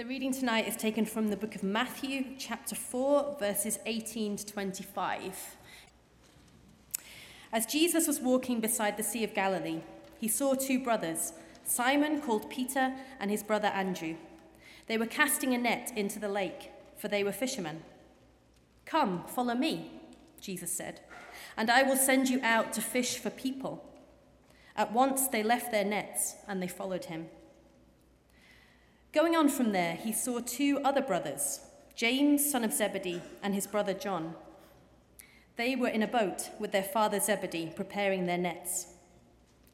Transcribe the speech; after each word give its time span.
The 0.00 0.06
reading 0.06 0.32
tonight 0.32 0.66
is 0.66 0.78
taken 0.78 1.04
from 1.04 1.28
the 1.28 1.36
book 1.36 1.54
of 1.54 1.62
Matthew, 1.62 2.24
chapter 2.38 2.74
4, 2.74 3.36
verses 3.38 3.78
18 3.84 4.38
to 4.38 4.46
25. 4.46 5.56
As 7.52 7.66
Jesus 7.66 8.06
was 8.06 8.18
walking 8.18 8.60
beside 8.60 8.96
the 8.96 9.02
Sea 9.02 9.24
of 9.24 9.34
Galilee, 9.34 9.82
he 10.18 10.26
saw 10.26 10.54
two 10.54 10.82
brothers, 10.82 11.34
Simon, 11.64 12.22
called 12.22 12.48
Peter, 12.48 12.94
and 13.20 13.30
his 13.30 13.42
brother 13.42 13.68
Andrew. 13.68 14.16
They 14.86 14.96
were 14.96 15.04
casting 15.04 15.52
a 15.52 15.58
net 15.58 15.92
into 15.94 16.18
the 16.18 16.30
lake, 16.30 16.70
for 16.96 17.08
they 17.08 17.22
were 17.22 17.30
fishermen. 17.30 17.82
Come, 18.86 19.24
follow 19.26 19.54
me, 19.54 19.90
Jesus 20.40 20.72
said, 20.72 21.00
and 21.58 21.70
I 21.70 21.82
will 21.82 21.98
send 21.98 22.30
you 22.30 22.40
out 22.42 22.72
to 22.72 22.80
fish 22.80 23.18
for 23.18 23.28
people. 23.28 23.84
At 24.76 24.94
once 24.94 25.28
they 25.28 25.42
left 25.42 25.70
their 25.70 25.84
nets 25.84 26.36
and 26.48 26.62
they 26.62 26.68
followed 26.68 27.04
him. 27.04 27.26
Going 29.12 29.34
on 29.34 29.48
from 29.48 29.72
there, 29.72 29.96
he 29.96 30.12
saw 30.12 30.38
two 30.38 30.78
other 30.84 31.02
brothers, 31.02 31.60
James, 31.96 32.48
son 32.48 32.62
of 32.62 32.72
Zebedee, 32.72 33.20
and 33.42 33.54
his 33.54 33.66
brother 33.66 33.92
John. 33.92 34.36
They 35.56 35.74
were 35.74 35.88
in 35.88 36.04
a 36.04 36.06
boat 36.06 36.50
with 36.60 36.70
their 36.70 36.84
father 36.84 37.18
Zebedee, 37.18 37.72
preparing 37.74 38.26
their 38.26 38.38
nets. 38.38 38.86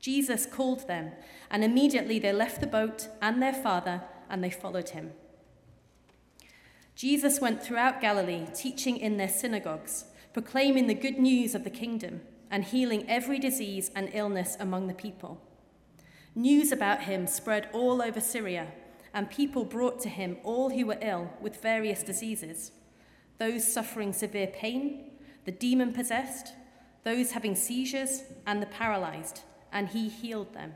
Jesus 0.01 0.47
called 0.47 0.89
them, 0.89 1.13
and 1.51 1.63
immediately 1.63 2.19
they 2.19 2.33
left 2.33 2.63
the 2.63 2.67
boat 2.67 3.09
and 3.21 3.43
their 3.43 3.53
father, 3.53 4.03
and 4.31 4.43
they 4.43 4.51
followed 4.51 4.91
him. 4.91 5.13
Jesus 6.95 7.39
went 7.39 7.63
throughout 7.63 8.01
Galilee, 8.01 8.47
teaching 8.55 8.97
in 8.97 9.19
their 9.19 9.29
synagogues, 9.29 10.07
proclaiming 10.33 10.87
the 10.87 10.95
good 10.95 11.19
news 11.19 11.55
of 11.55 11.63
the 11.63 11.71
kingdom, 11.71 12.23
and 12.51 12.65
healing 12.65 13.05
every 13.07 13.39
disease 13.39 13.91
and 13.95 14.09
illness 14.15 14.57
among 14.59 14.87
the 14.87 14.95
people. 14.95 15.43
News 16.35 16.73
about 16.73 17.03
him 17.03 17.27
spread 17.27 17.69
all 17.75 18.01
over 18.01 18.21
Syria 18.21 18.69
and 19.17 19.31
people 19.31 19.65
brought 19.65 19.99
to 19.99 20.11
him 20.11 20.37
all 20.45 20.69
who 20.69 20.85
were 20.85 20.99
ill 21.01 21.31
with 21.41 21.63
various 21.63 22.03
diseases 22.03 22.71
those 23.39 23.71
suffering 23.71 24.15
severe 24.15 24.47
pain, 24.47 25.11
the 25.45 25.53
demon 25.53 25.93
possessed, 25.93 26.55
those 27.05 27.33
having 27.33 27.55
seizures, 27.55 28.23
and 28.47 28.63
the 28.63 28.67
paralyzed, 28.67 29.43
and 29.71 29.89
he 29.89 30.09
healed 30.09 30.55
them. 30.55 30.73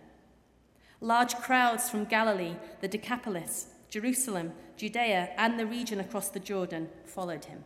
Large 1.00 1.37
crowds 1.37 1.89
from 1.89 2.05
Galilee, 2.05 2.56
the 2.83 2.89
Decapolis, 2.89 3.69
Jerusalem, 3.89 4.53
Judea, 4.77 5.31
and 5.39 5.59
the 5.59 5.65
region 5.65 6.00
across 6.00 6.28
the 6.28 6.39
Jordan 6.39 6.91
followed 7.06 7.47
him. 7.47 7.65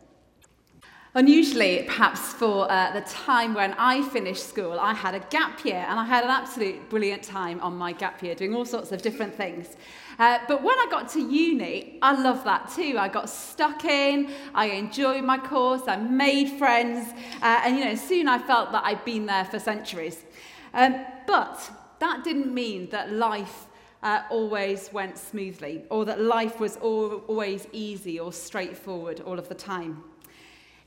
Unusually, 1.16 1.84
perhaps 1.84 2.32
for 2.32 2.68
uh, 2.68 2.90
the 2.90 3.02
time 3.02 3.54
when 3.54 3.72
I 3.74 4.02
finished 4.08 4.48
school, 4.48 4.80
I 4.80 4.92
had 4.92 5.14
a 5.14 5.20
gap 5.20 5.64
year 5.64 5.86
and 5.88 6.00
I 6.00 6.04
had 6.04 6.24
an 6.24 6.30
absolute 6.30 6.90
brilliant 6.90 7.22
time 7.22 7.60
on 7.60 7.76
my 7.76 7.92
gap 7.92 8.20
year 8.20 8.34
doing 8.34 8.52
all 8.52 8.64
sorts 8.64 8.90
of 8.90 9.00
different 9.00 9.32
things. 9.32 9.76
Uh, 10.18 10.40
but 10.48 10.64
when 10.64 10.76
I 10.76 10.88
got 10.90 11.08
to 11.10 11.20
uni, 11.20 12.00
I 12.02 12.20
loved 12.20 12.44
that 12.46 12.68
too. 12.74 12.96
I 12.98 13.06
got 13.06 13.30
stuck 13.30 13.84
in, 13.84 14.32
I 14.56 14.70
enjoyed 14.70 15.22
my 15.22 15.38
course, 15.38 15.82
I 15.86 15.98
made 15.98 16.58
friends, 16.58 17.12
uh, 17.40 17.62
and 17.64 17.78
you 17.78 17.84
know, 17.84 17.94
soon 17.94 18.26
I 18.26 18.40
felt 18.40 18.72
that 18.72 18.82
I'd 18.84 19.04
been 19.04 19.26
there 19.26 19.44
for 19.44 19.60
centuries. 19.60 20.24
Um, 20.72 20.96
but 21.28 21.70
that 22.00 22.24
didn't 22.24 22.52
mean 22.52 22.90
that 22.90 23.12
life 23.12 23.66
uh, 24.02 24.22
always 24.30 24.92
went 24.92 25.16
smoothly 25.16 25.84
or 25.90 26.04
that 26.06 26.20
life 26.20 26.58
was 26.58 26.76
always 26.78 27.68
easy 27.70 28.18
or 28.18 28.32
straightforward 28.32 29.20
all 29.20 29.38
of 29.38 29.48
the 29.48 29.54
time. 29.54 30.02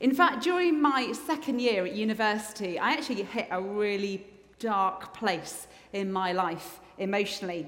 In 0.00 0.14
fact, 0.14 0.44
during 0.44 0.80
my 0.80 1.12
second 1.12 1.60
year 1.60 1.84
at 1.84 1.92
university, 1.92 2.78
I 2.78 2.92
actually 2.92 3.22
hit 3.24 3.48
a 3.50 3.60
really 3.60 4.24
dark 4.60 5.12
place 5.12 5.66
in 5.92 6.12
my 6.12 6.32
life 6.32 6.78
emotionally. 6.98 7.66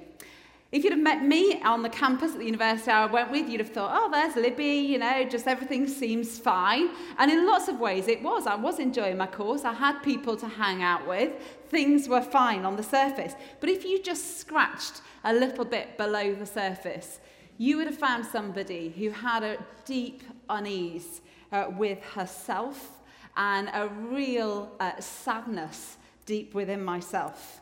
If 0.71 0.85
you'd 0.85 0.93
have 0.93 1.03
met 1.03 1.25
me 1.25 1.61
on 1.63 1.83
the 1.83 1.89
campus 1.89 2.31
at 2.31 2.39
the 2.39 2.45
university 2.45 2.93
I 2.93 3.07
went 3.07 3.33
with, 3.33 3.49
you'd 3.49 3.59
have 3.59 3.71
thought, 3.71 3.91
oh, 3.93 4.09
there's 4.09 4.37
Libby, 4.37 4.65
you 4.65 4.99
know, 4.99 5.25
just 5.25 5.49
everything 5.49 5.89
seems 5.89 6.39
fine. 6.39 6.91
And 7.19 7.33
in 7.33 7.45
lots 7.49 7.67
of 7.67 7.81
ways, 7.81 8.07
it 8.07 8.23
was. 8.23 8.47
I 8.47 8.55
was 8.55 8.79
enjoying 8.79 9.17
my 9.17 9.27
course. 9.27 9.65
I 9.65 9.73
had 9.73 10.01
people 10.01 10.37
to 10.37 10.47
hang 10.47 10.85
out 10.85 11.09
with. 11.09 11.33
Things 11.69 12.09
were 12.09 12.23
fine 12.23 12.65
on 12.65 12.77
the 12.77 12.85
surface. 12.85 13.35
But 13.59 13.71
if 13.71 13.85
you 13.85 14.01
just 14.01 14.39
scratched 14.39 15.03
a 15.25 15.35
little 15.35 15.65
bit 15.65 15.99
below 15.99 16.37
the 16.37 16.47
surface, 16.47 17.19
you 17.59 17.77
would 17.77 17.87
have 17.89 17.99
found 17.99 18.25
somebody 18.25 18.91
who 18.97 19.11
had 19.11 19.43
a 19.43 19.59
deep 19.85 20.23
unease 20.49 21.21
uh, 21.53 21.67
with 21.77 22.03
herself 22.03 23.01
and 23.37 23.69
a 23.73 23.89
real 23.89 24.71
uh, 24.81 24.99
sadness 25.01 25.97
deep 26.27 26.55
within 26.55 26.85
myself. 26.85 27.61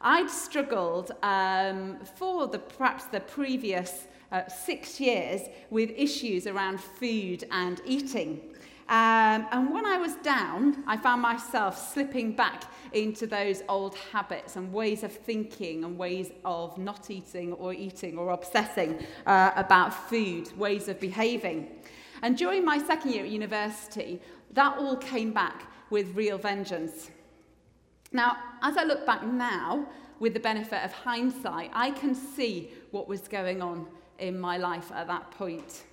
I'd 0.00 0.30
struggled 0.30 1.12
um, 1.22 1.98
for 2.16 2.46
the, 2.46 2.58
perhaps 2.58 3.04
the 3.06 3.20
previous 3.20 4.06
uh, 4.32 4.48
six 4.48 5.00
years 5.00 5.42
with 5.70 5.90
issues 5.96 6.46
around 6.46 6.80
food 6.80 7.44
and 7.50 7.80
eating. 7.84 8.40
Um, 8.88 9.46
and 9.52 9.72
when 9.72 9.86
I 9.86 9.98
was 9.98 10.14
down, 10.16 10.82
I 10.86 10.96
found 10.96 11.22
myself 11.22 11.92
slipping 11.92 12.32
back 12.32 12.64
into 12.92 13.26
those 13.26 13.62
old 13.68 13.94
habits 14.12 14.56
and 14.56 14.72
ways 14.72 15.04
of 15.04 15.12
thinking 15.12 15.84
and 15.84 15.96
ways 15.96 16.32
of 16.44 16.76
not 16.76 17.08
eating 17.08 17.52
or 17.52 17.72
eating 17.72 18.18
or 18.18 18.30
obsessing 18.30 19.06
uh, 19.26 19.52
about 19.54 19.94
food, 19.94 20.56
ways 20.58 20.88
of 20.88 20.98
behaving. 20.98 21.68
And 22.22 22.36
during 22.36 22.64
my 22.64 22.78
second 22.78 23.12
year 23.12 23.24
at 23.24 23.30
university, 23.30 24.20
that 24.52 24.78
all 24.78 24.96
came 24.96 25.32
back 25.32 25.70
with 25.90 26.14
real 26.14 26.38
vengeance. 26.38 27.10
Now, 28.12 28.36
as 28.62 28.76
I 28.76 28.84
look 28.84 29.06
back 29.06 29.24
now, 29.24 29.86
with 30.20 30.34
the 30.34 30.40
benefit 30.40 30.84
of 30.84 30.92
hindsight, 30.92 31.70
I 31.72 31.90
can 31.90 32.14
see 32.14 32.70
what 32.90 33.08
was 33.08 33.26
going 33.26 33.62
on 33.62 33.86
in 34.18 34.38
my 34.38 34.58
life 34.58 34.92
at 34.92 35.06
that 35.06 35.30
point. 35.32 35.84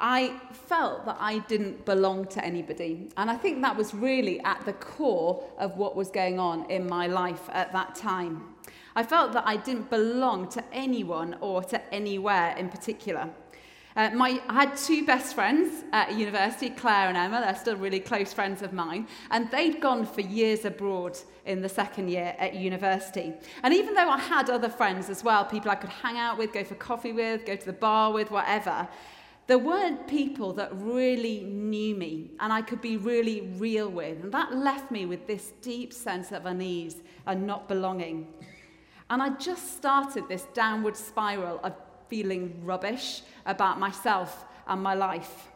I 0.00 0.40
felt 0.52 1.04
that 1.04 1.18
I 1.20 1.38
didn't 1.40 1.84
belong 1.84 2.26
to 2.28 2.44
anybody. 2.44 3.10
And 3.16 3.30
I 3.30 3.36
think 3.36 3.62
that 3.62 3.76
was 3.76 3.94
really 3.94 4.40
at 4.40 4.64
the 4.64 4.72
core 4.72 5.44
of 5.58 5.76
what 5.76 5.94
was 5.94 6.10
going 6.10 6.40
on 6.40 6.68
in 6.70 6.88
my 6.88 7.06
life 7.06 7.48
at 7.52 7.72
that 7.72 7.94
time. 7.94 8.54
I 8.96 9.02
felt 9.02 9.32
that 9.32 9.46
I 9.46 9.56
didn't 9.56 9.90
belong 9.90 10.48
to 10.50 10.64
anyone 10.72 11.36
or 11.40 11.62
to 11.64 11.94
anywhere 11.94 12.56
in 12.56 12.70
particular. 12.70 13.28
Uh, 13.96 14.10
my, 14.10 14.42
I 14.48 14.54
had 14.54 14.76
two 14.76 15.06
best 15.06 15.36
friends 15.36 15.84
at 15.92 16.14
university, 16.14 16.68
Claire 16.68 17.08
and 17.08 17.16
Emma. 17.16 17.40
They're 17.40 17.54
still 17.54 17.76
really 17.76 18.00
close 18.00 18.32
friends 18.32 18.60
of 18.60 18.72
mine. 18.72 19.06
And 19.30 19.48
they'd 19.52 19.80
gone 19.80 20.04
for 20.04 20.20
years 20.20 20.64
abroad 20.64 21.16
in 21.46 21.62
the 21.62 21.68
second 21.68 22.08
year 22.08 22.34
at 22.38 22.54
university. 22.54 23.32
And 23.62 23.72
even 23.72 23.94
though 23.94 24.08
I 24.08 24.18
had 24.18 24.50
other 24.50 24.68
friends 24.68 25.08
as 25.10 25.22
well, 25.22 25.44
people 25.44 25.70
I 25.70 25.76
could 25.76 25.90
hang 25.90 26.18
out 26.18 26.38
with, 26.38 26.52
go 26.52 26.64
for 26.64 26.74
coffee 26.74 27.12
with, 27.12 27.46
go 27.46 27.54
to 27.54 27.66
the 27.66 27.72
bar 27.72 28.12
with, 28.12 28.32
whatever, 28.32 28.88
there 29.46 29.58
weren't 29.58 30.08
people 30.08 30.52
that 30.54 30.70
really 30.72 31.44
knew 31.44 31.94
me 31.94 32.32
and 32.40 32.52
I 32.52 32.62
could 32.62 32.80
be 32.80 32.96
really 32.96 33.42
real 33.58 33.88
with. 33.88 34.24
And 34.24 34.32
that 34.32 34.56
left 34.56 34.90
me 34.90 35.06
with 35.06 35.28
this 35.28 35.52
deep 35.62 35.92
sense 35.92 36.32
of 36.32 36.46
unease 36.46 36.96
and 37.26 37.46
not 37.46 37.68
belonging. 37.68 38.26
And 39.10 39.22
I 39.22 39.28
just 39.36 39.76
started 39.76 40.28
this 40.28 40.46
downward 40.54 40.96
spiral 40.96 41.60
of 41.62 41.74
feeling 42.08 42.64
rubbish 42.64 43.22
about 43.46 43.78
myself 43.78 44.44
and 44.66 44.82
my 44.82 44.94
life. 44.94 45.48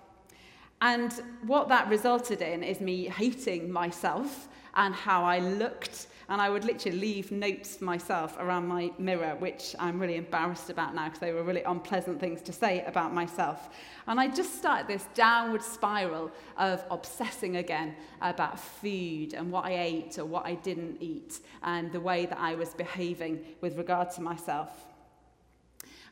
And 0.80 1.12
what 1.46 1.68
that 1.68 1.88
resulted 1.88 2.40
in 2.40 2.62
is 2.62 2.80
me 2.80 3.06
hating 3.06 3.70
myself 3.70 4.48
and 4.74 4.94
how 4.94 5.24
I 5.24 5.40
looked. 5.40 6.06
And 6.30 6.42
I 6.42 6.50
would 6.50 6.64
literally 6.64 6.98
leave 6.98 7.32
notes 7.32 7.76
for 7.76 7.84
myself 7.84 8.36
around 8.38 8.68
my 8.68 8.92
mirror, 8.98 9.34
which 9.38 9.74
I'm 9.78 9.98
really 9.98 10.16
embarrassed 10.16 10.68
about 10.68 10.94
now 10.94 11.06
because 11.06 11.20
they 11.20 11.32
were 11.32 11.42
really 11.42 11.62
unpleasant 11.62 12.20
things 12.20 12.42
to 12.42 12.52
say 12.52 12.84
about 12.84 13.14
myself. 13.14 13.70
And 14.06 14.20
I 14.20 14.28
just 14.28 14.56
started 14.56 14.86
this 14.86 15.06
downward 15.14 15.62
spiral 15.62 16.30
of 16.58 16.84
obsessing 16.90 17.56
again 17.56 17.96
about 18.20 18.60
food 18.60 19.32
and 19.32 19.50
what 19.50 19.64
I 19.64 19.78
ate 19.78 20.18
or 20.18 20.26
what 20.26 20.44
I 20.44 20.54
didn't 20.54 20.98
eat 21.00 21.40
and 21.62 21.90
the 21.90 22.00
way 22.00 22.26
that 22.26 22.38
I 22.38 22.54
was 22.54 22.74
behaving 22.74 23.42
with 23.62 23.78
regard 23.78 24.10
to 24.12 24.20
myself. 24.20 24.87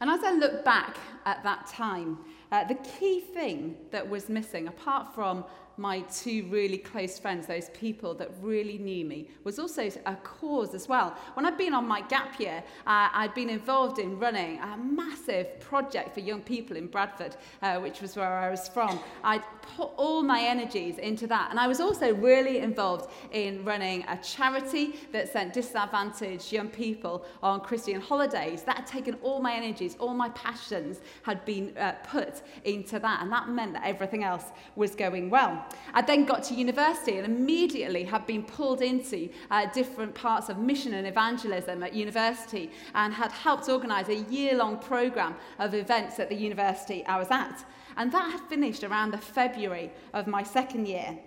And 0.00 0.10
as 0.10 0.22
I 0.22 0.32
look 0.32 0.64
back 0.64 0.96
at 1.24 1.42
that 1.44 1.66
time, 1.66 2.18
uh, 2.52 2.64
the 2.64 2.74
key 2.74 3.20
thing 3.20 3.76
that 3.90 4.08
was 4.08 4.28
missing, 4.28 4.68
apart 4.68 5.14
from 5.14 5.44
my 5.78 6.00
two 6.02 6.46
really 6.50 6.78
close 6.78 7.18
friends, 7.18 7.46
those 7.46 7.70
people 7.70 8.12
that 8.14 8.30
really 8.42 8.78
knew 8.78 9.04
me, 9.04 9.28
was 9.44 9.58
also 9.58 9.90
a 10.06 10.16
cause 10.16 10.74
as 10.74 10.88
well. 10.88 11.16
When 11.34 11.46
I'd 11.46 11.56
been 11.56 11.72
on 11.72 11.86
my 11.86 12.02
gap 12.02 12.38
year, 12.40 12.62
uh, 12.86 13.08
I'd 13.12 13.34
been 13.34 13.48
involved 13.48 13.98
in 13.98 14.18
running 14.18 14.58
a 14.58 14.76
massive 14.76 15.58
project 15.60 16.14
for 16.14 16.20
young 16.20 16.40
people 16.40 16.76
in 16.76 16.88
Bradford, 16.88 17.36
uh, 17.62 17.78
which 17.78 18.00
was 18.00 18.16
where 18.16 18.36
I 18.36 18.50
was 18.50 18.68
from. 18.68 18.98
I'd 19.24 19.44
put 19.76 19.90
all 19.96 20.22
my 20.22 20.40
energies 20.40 20.98
into 20.98 21.26
that. 21.28 21.50
And 21.50 21.58
I 21.58 21.66
was 21.66 21.80
also 21.80 22.14
really 22.14 22.58
involved 22.58 23.10
in 23.32 23.64
running 23.64 24.04
a 24.08 24.16
charity 24.18 24.96
that 25.12 25.32
sent 25.32 25.52
disadvantaged 25.52 26.52
young 26.52 26.68
people 26.68 27.24
on 27.42 27.60
Christian 27.60 28.00
holidays. 28.00 28.62
That 28.62 28.76
had 28.76 28.86
taken 28.86 29.14
all 29.22 29.40
my 29.40 29.54
energies, 29.54 29.96
all 29.98 30.14
my 30.14 30.28
passions 30.30 31.00
had 31.22 31.44
been 31.44 31.76
uh, 31.78 31.92
put 32.04 32.16
put 32.16 32.42
into 32.64 32.98
that. 32.98 33.22
And 33.22 33.32
that 33.32 33.48
meant 33.48 33.74
that 33.74 33.84
everything 33.84 34.24
else 34.24 34.44
was 34.74 34.94
going 34.94 35.30
well. 35.30 35.64
I 35.94 36.02
then 36.02 36.24
got 36.24 36.42
to 36.44 36.54
university 36.54 37.16
and 37.18 37.26
immediately 37.26 38.04
had 38.04 38.26
been 38.26 38.42
pulled 38.42 38.82
into 38.82 39.28
uh, 39.50 39.66
different 39.72 40.14
parts 40.14 40.48
of 40.48 40.58
mission 40.58 40.94
and 40.94 41.06
evangelism 41.06 41.82
at 41.82 41.94
university 41.94 42.70
and 42.94 43.12
had 43.12 43.32
helped 43.32 43.68
organise 43.68 44.08
a 44.08 44.16
year 44.30 44.56
long 44.56 44.78
programme 44.78 45.36
of 45.58 45.74
events 45.74 46.18
at 46.18 46.28
the 46.28 46.36
university 46.36 47.04
I 47.06 47.18
was 47.18 47.30
at. 47.30 47.64
And 47.96 48.12
that 48.12 48.30
had 48.32 48.40
finished 48.42 48.84
around 48.84 49.10
the 49.10 49.18
February 49.18 49.90
of 50.12 50.26
my 50.26 50.42
second 50.42 50.86
year. 50.86 51.18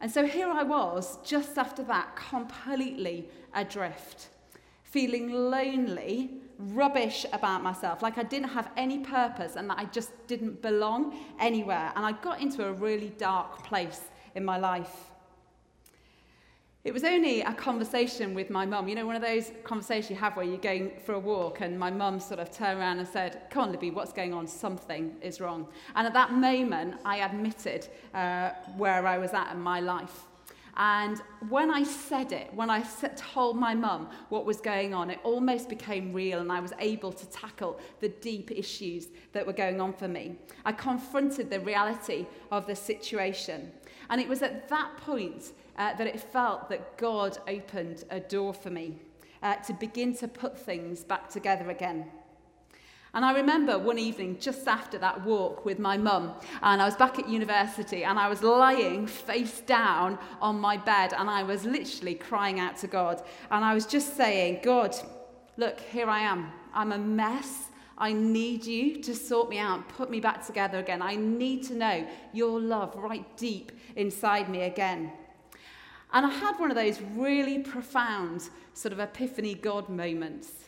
And 0.00 0.10
so 0.10 0.26
here 0.26 0.48
I 0.48 0.62
was, 0.62 1.18
just 1.24 1.58
after 1.58 1.82
that, 1.84 2.14
completely 2.16 3.28
adrift, 3.54 4.28
feeling 4.84 5.32
lonely, 5.32 6.30
rubbish 6.58 7.24
about 7.32 7.62
myself, 7.62 8.02
like 8.02 8.18
I 8.18 8.24
didn't 8.24 8.48
have 8.48 8.70
any 8.76 8.98
purpose 8.98 9.56
and 9.56 9.70
that 9.70 9.78
I 9.78 9.84
just 9.86 10.10
didn't 10.26 10.60
belong 10.60 11.18
anywhere. 11.38 11.92
And 11.94 12.04
I 12.04 12.12
got 12.12 12.40
into 12.40 12.66
a 12.66 12.72
really 12.72 13.10
dark 13.18 13.64
place 13.64 14.00
in 14.34 14.44
my 14.44 14.58
life. 14.58 15.10
It 16.84 16.94
was 16.94 17.04
only 17.04 17.42
a 17.42 17.52
conversation 17.52 18.34
with 18.34 18.50
my 18.50 18.64
mum. 18.64 18.88
You 18.88 18.94
know, 18.94 19.04
one 19.04 19.16
of 19.16 19.22
those 19.22 19.50
conversations 19.62 20.10
you 20.10 20.16
have 20.16 20.36
where 20.36 20.46
you're 20.46 20.56
going 20.56 20.92
for 21.04 21.14
a 21.14 21.18
walk 21.18 21.60
and 21.60 21.78
my 21.78 21.90
mum 21.90 22.18
sort 22.18 22.40
of 22.40 22.50
turned 22.50 22.78
around 22.78 22.98
and 22.98 23.06
said, 23.06 23.42
Come 23.50 23.64
on, 23.64 23.72
Libby, 23.72 23.90
what's 23.90 24.12
going 24.12 24.32
on? 24.32 24.46
Something 24.46 25.16
is 25.20 25.40
wrong. 25.40 25.66
And 25.96 26.06
at 26.06 26.14
that 26.14 26.32
moment, 26.32 26.94
I 27.04 27.18
admitted 27.18 27.88
uh, 28.14 28.50
where 28.76 29.06
I 29.06 29.18
was 29.18 29.34
at 29.34 29.52
in 29.52 29.60
my 29.60 29.80
life. 29.80 30.27
And 30.78 31.20
when 31.48 31.72
I 31.72 31.82
said 31.82 32.30
it, 32.30 32.54
when 32.54 32.70
I 32.70 32.82
told 33.16 33.56
my 33.56 33.74
mum 33.74 34.10
what 34.28 34.46
was 34.46 34.60
going 34.60 34.94
on, 34.94 35.10
it 35.10 35.18
almost 35.24 35.68
became 35.68 36.12
real 36.12 36.38
and 36.38 36.52
I 36.52 36.60
was 36.60 36.72
able 36.78 37.12
to 37.12 37.26
tackle 37.30 37.80
the 37.98 38.08
deep 38.08 38.52
issues 38.52 39.08
that 39.32 39.44
were 39.44 39.52
going 39.52 39.80
on 39.80 39.92
for 39.92 40.06
me. 40.06 40.36
I 40.64 40.70
confronted 40.70 41.50
the 41.50 41.58
reality 41.58 42.26
of 42.52 42.68
the 42.68 42.76
situation. 42.76 43.72
And 44.08 44.20
it 44.20 44.28
was 44.28 44.40
at 44.42 44.68
that 44.68 44.96
point 44.98 45.52
uh, 45.76 45.94
that 45.96 46.06
it 46.06 46.20
felt 46.20 46.68
that 46.68 46.96
God 46.96 47.38
opened 47.48 48.04
a 48.10 48.20
door 48.20 48.54
for 48.54 48.70
me 48.70 49.00
uh, 49.42 49.56
to 49.56 49.72
begin 49.72 50.16
to 50.18 50.28
put 50.28 50.56
things 50.56 51.02
back 51.02 51.28
together 51.28 51.70
again. 51.70 52.06
And 53.14 53.24
I 53.24 53.32
remember 53.32 53.78
one 53.78 53.98
evening 53.98 54.36
just 54.38 54.68
after 54.68 54.98
that 54.98 55.24
walk 55.24 55.64
with 55.64 55.78
my 55.78 55.96
mum, 55.96 56.34
and 56.62 56.82
I 56.82 56.84
was 56.84 56.94
back 56.94 57.18
at 57.18 57.28
university, 57.28 58.04
and 58.04 58.18
I 58.18 58.28
was 58.28 58.42
lying 58.42 59.06
face 59.06 59.60
down 59.60 60.18
on 60.40 60.60
my 60.60 60.76
bed, 60.76 61.14
and 61.16 61.30
I 61.30 61.42
was 61.42 61.64
literally 61.64 62.14
crying 62.14 62.60
out 62.60 62.76
to 62.78 62.86
God. 62.86 63.22
And 63.50 63.64
I 63.64 63.72
was 63.72 63.86
just 63.86 64.16
saying, 64.16 64.60
God, 64.62 64.94
look, 65.56 65.80
here 65.80 66.08
I 66.08 66.20
am. 66.20 66.52
I'm 66.74 66.92
a 66.92 66.98
mess. 66.98 67.64
I 67.96 68.12
need 68.12 68.64
you 68.64 69.02
to 69.02 69.14
sort 69.14 69.48
me 69.48 69.58
out, 69.58 69.88
put 69.88 70.10
me 70.10 70.20
back 70.20 70.46
together 70.46 70.78
again. 70.78 71.02
I 71.02 71.16
need 71.16 71.64
to 71.64 71.74
know 71.74 72.06
your 72.32 72.60
love 72.60 72.94
right 72.94 73.24
deep 73.36 73.72
inside 73.96 74.48
me 74.48 74.62
again. 74.62 75.10
And 76.12 76.24
I 76.24 76.30
had 76.30 76.58
one 76.60 76.70
of 76.70 76.76
those 76.76 77.00
really 77.16 77.58
profound 77.58 78.50
sort 78.72 78.92
of 78.92 79.00
epiphany 79.00 79.54
God 79.54 79.88
moments 79.88 80.67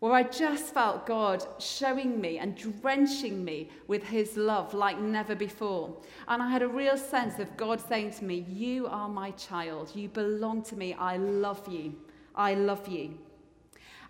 where 0.00 0.14
I 0.14 0.22
just 0.22 0.72
felt 0.72 1.06
God 1.06 1.46
showing 1.58 2.20
me 2.20 2.38
and 2.38 2.56
drenching 2.56 3.44
me 3.44 3.68
with 3.86 4.02
his 4.02 4.36
love 4.36 4.72
like 4.72 4.98
never 4.98 5.34
before. 5.34 5.94
And 6.26 6.42
I 6.42 6.50
had 6.50 6.62
a 6.62 6.68
real 6.68 6.96
sense 6.96 7.38
of 7.38 7.54
God 7.58 7.86
saying 7.86 8.12
to 8.12 8.24
me, 8.24 8.46
You 8.48 8.86
are 8.86 9.08
my 9.08 9.30
child. 9.32 9.92
You 9.94 10.08
belong 10.08 10.62
to 10.64 10.76
me. 10.76 10.94
I 10.94 11.18
love 11.18 11.68
you. 11.68 11.94
I 12.34 12.54
love 12.54 12.88
you. 12.88 13.18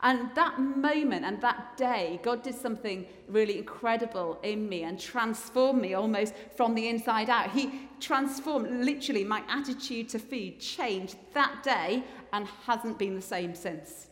And 0.03 0.31
that 0.35 0.59
moment 0.59 1.25
and 1.27 1.41
that 1.43 1.77
day, 1.77 2.21
God 2.23 2.43
did 2.43 2.55
something 2.55 3.05
really 3.29 3.59
incredible 3.59 4.39
in 4.43 4.69
me 4.69 4.85
and 4.85 4.99
transformed 4.99 5.83
me 5.83 5.95
almost 5.95 6.35
from 6.57 6.75
the 6.75 6.89
inside 6.89 7.29
out. 7.29 7.51
He 7.51 7.89
transformed 7.99 8.85
literally 8.85 9.25
my 9.25 9.43
attitude 9.49 10.09
to 10.11 10.19
food, 10.19 10.61
changed 10.61 11.17
that 11.35 11.63
day, 11.63 12.05
and 12.33 12.47
hasn't 12.65 12.99
been 12.99 13.17
the 13.17 13.21
same 13.21 13.55
since. 13.55 14.10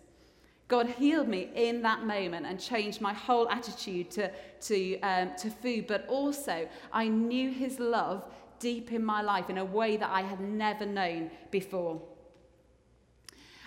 God 0.68 0.86
healed 0.86 1.28
me 1.28 1.48
in 1.54 1.82
that 1.82 2.04
moment 2.04 2.46
and 2.46 2.60
changed 2.60 3.00
my 3.00 3.14
whole 3.14 3.48
attitude 3.48 4.10
to, 4.12 4.30
to, 4.60 5.00
um, 5.00 5.32
to 5.38 5.50
food, 5.50 5.86
but 5.86 6.06
also 6.08 6.68
I 6.92 7.08
knew 7.08 7.50
His 7.50 7.80
love 7.80 8.24
deep 8.58 8.92
in 8.92 9.04
my 9.04 9.22
life 9.22 9.48
in 9.48 9.58
a 9.58 9.64
way 9.64 9.96
that 9.96 10.10
I 10.10 10.22
had 10.22 10.40
never 10.40 10.84
known 10.84 11.30
before. 11.50 12.02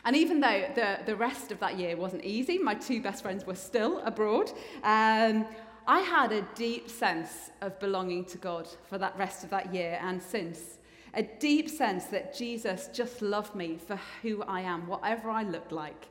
And 0.03 0.15
even 0.15 0.39
though 0.39 0.65
the, 0.75 1.00
the 1.06 1.15
rest 1.15 1.51
of 1.51 1.59
that 1.59 1.77
year 1.77 1.95
wasn't 1.95 2.24
easy, 2.24 2.57
my 2.57 2.74
two 2.74 3.01
best 3.01 3.21
friends 3.21 3.45
were 3.45 3.56
still 3.56 4.00
abroad, 4.00 4.51
um, 4.83 5.45
I 5.88 6.00
had 6.00 6.31
a 6.31 6.42
deep 6.56 6.89
sense 6.89 7.51
of 7.62 7.80
belonging 7.80 8.25
to 8.25 8.38
God 8.38 8.68
for 8.89 8.98
that 8.98 9.18
rest 9.18 9.44
of 9.44 9.50
that 9.51 9.74
year 9.74 10.00
and 10.01 10.21
since. 10.21 10.77
A 11.13 11.24
deep 11.24 11.69
sense 11.69 12.06
that 12.06 12.36
Jesus 12.36 12.89
just 12.94 13.21
loved 13.21 13.53
me 13.53 13.77
for 13.77 14.00
who 14.21 14.44
I 14.44 14.62
am, 14.62 14.88
whatever 14.88 15.30
I 15.30 15.44
looked 15.44 15.71
like, 15.71 16.07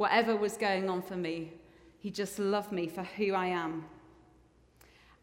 whatever 0.00 0.34
was 0.34 0.56
going 0.56 0.88
on 0.88 1.02
for 1.02 1.14
me. 1.14 1.52
He 1.98 2.10
just 2.10 2.38
loved 2.38 2.72
me 2.72 2.88
for 2.88 3.02
who 3.02 3.34
I 3.34 3.48
am. 3.48 3.84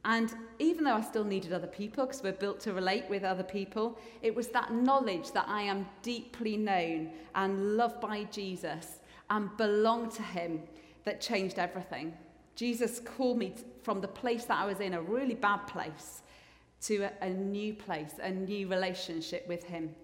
And 0.06 0.32
even 0.60 0.84
though 0.84 0.94
I 0.94 1.02
still 1.02 1.24
needed 1.24 1.52
other 1.52 1.66
people, 1.66 2.06
because 2.06 2.22
we're 2.22 2.34
built 2.34 2.60
to 2.60 2.74
relate 2.74 3.06
with 3.10 3.24
other 3.24 3.42
people, 3.42 3.98
it 4.22 4.36
was 4.36 4.50
that 4.50 4.72
knowledge 4.72 5.32
that 5.32 5.46
I 5.48 5.64
am 5.64 5.88
deeply 6.04 6.58
known 6.58 7.10
and 7.34 7.76
loved 7.76 8.00
by 8.00 8.26
Jesus 8.26 9.00
and 9.32 9.50
belong 9.58 10.12
to 10.12 10.22
him 10.22 10.62
that 11.06 11.22
changed 11.22 11.58
everything. 11.58 12.14
Jesus 12.56 13.00
called 13.00 13.40
me 13.40 13.56
from 13.82 14.00
the 14.00 14.08
place 14.08 14.46
that 14.46 14.60
I 14.60 14.68
was 14.68 14.80
in, 14.80 14.94
a 14.94 15.02
really 15.02 15.34
bad 15.34 15.66
place, 15.66 16.22
to 16.82 17.10
a, 17.24 17.30
new 17.32 17.74
place, 17.74 18.14
a 18.22 18.30
new 18.30 18.68
relationship 18.68 19.48
with 19.48 19.64
him. 19.64 19.96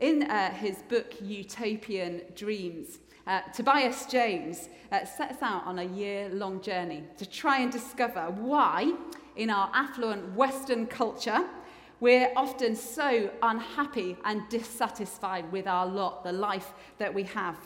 In 0.00 0.24
uh, 0.24 0.50
his 0.50 0.78
book 0.88 1.14
Utopian 1.20 2.22
Dreams, 2.34 2.98
uh, 3.28 3.42
Tobias 3.54 4.06
Jones 4.06 4.68
uh, 4.90 5.04
sets 5.04 5.40
out 5.40 5.64
on 5.66 5.78
a 5.78 5.84
year 5.84 6.28
long 6.30 6.60
journey 6.60 7.04
to 7.16 7.24
try 7.24 7.60
and 7.60 7.70
discover 7.70 8.22
why, 8.32 8.92
in 9.36 9.50
our 9.50 9.70
affluent 9.72 10.34
Western 10.34 10.86
culture, 10.86 11.44
we're 12.00 12.32
often 12.34 12.74
so 12.74 13.30
unhappy 13.42 14.16
and 14.24 14.42
dissatisfied 14.48 15.50
with 15.52 15.68
our 15.68 15.86
lot, 15.86 16.24
the 16.24 16.32
life 16.32 16.72
that 16.98 17.14
we 17.14 17.22
have. 17.22 17.56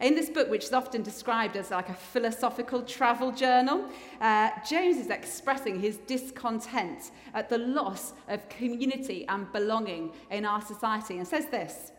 In 0.00 0.14
this 0.14 0.30
book, 0.30 0.50
which 0.50 0.64
is 0.64 0.72
often 0.72 1.02
described 1.02 1.56
as 1.56 1.70
like 1.70 1.88
a 1.88 1.94
philosophical 1.94 2.82
travel 2.82 3.30
journal, 3.30 3.88
uh, 4.20 4.50
Jones 4.68 4.96
is 4.96 5.10
expressing 5.10 5.78
his 5.78 5.98
discontent 5.98 7.10
at 7.34 7.48
the 7.48 7.58
loss 7.58 8.14
of 8.28 8.48
community 8.48 9.26
and 9.28 9.52
belonging 9.52 10.12
in 10.30 10.44
our 10.44 10.62
society 10.62 11.18
and 11.18 11.28
says 11.28 11.46
this 11.46 11.92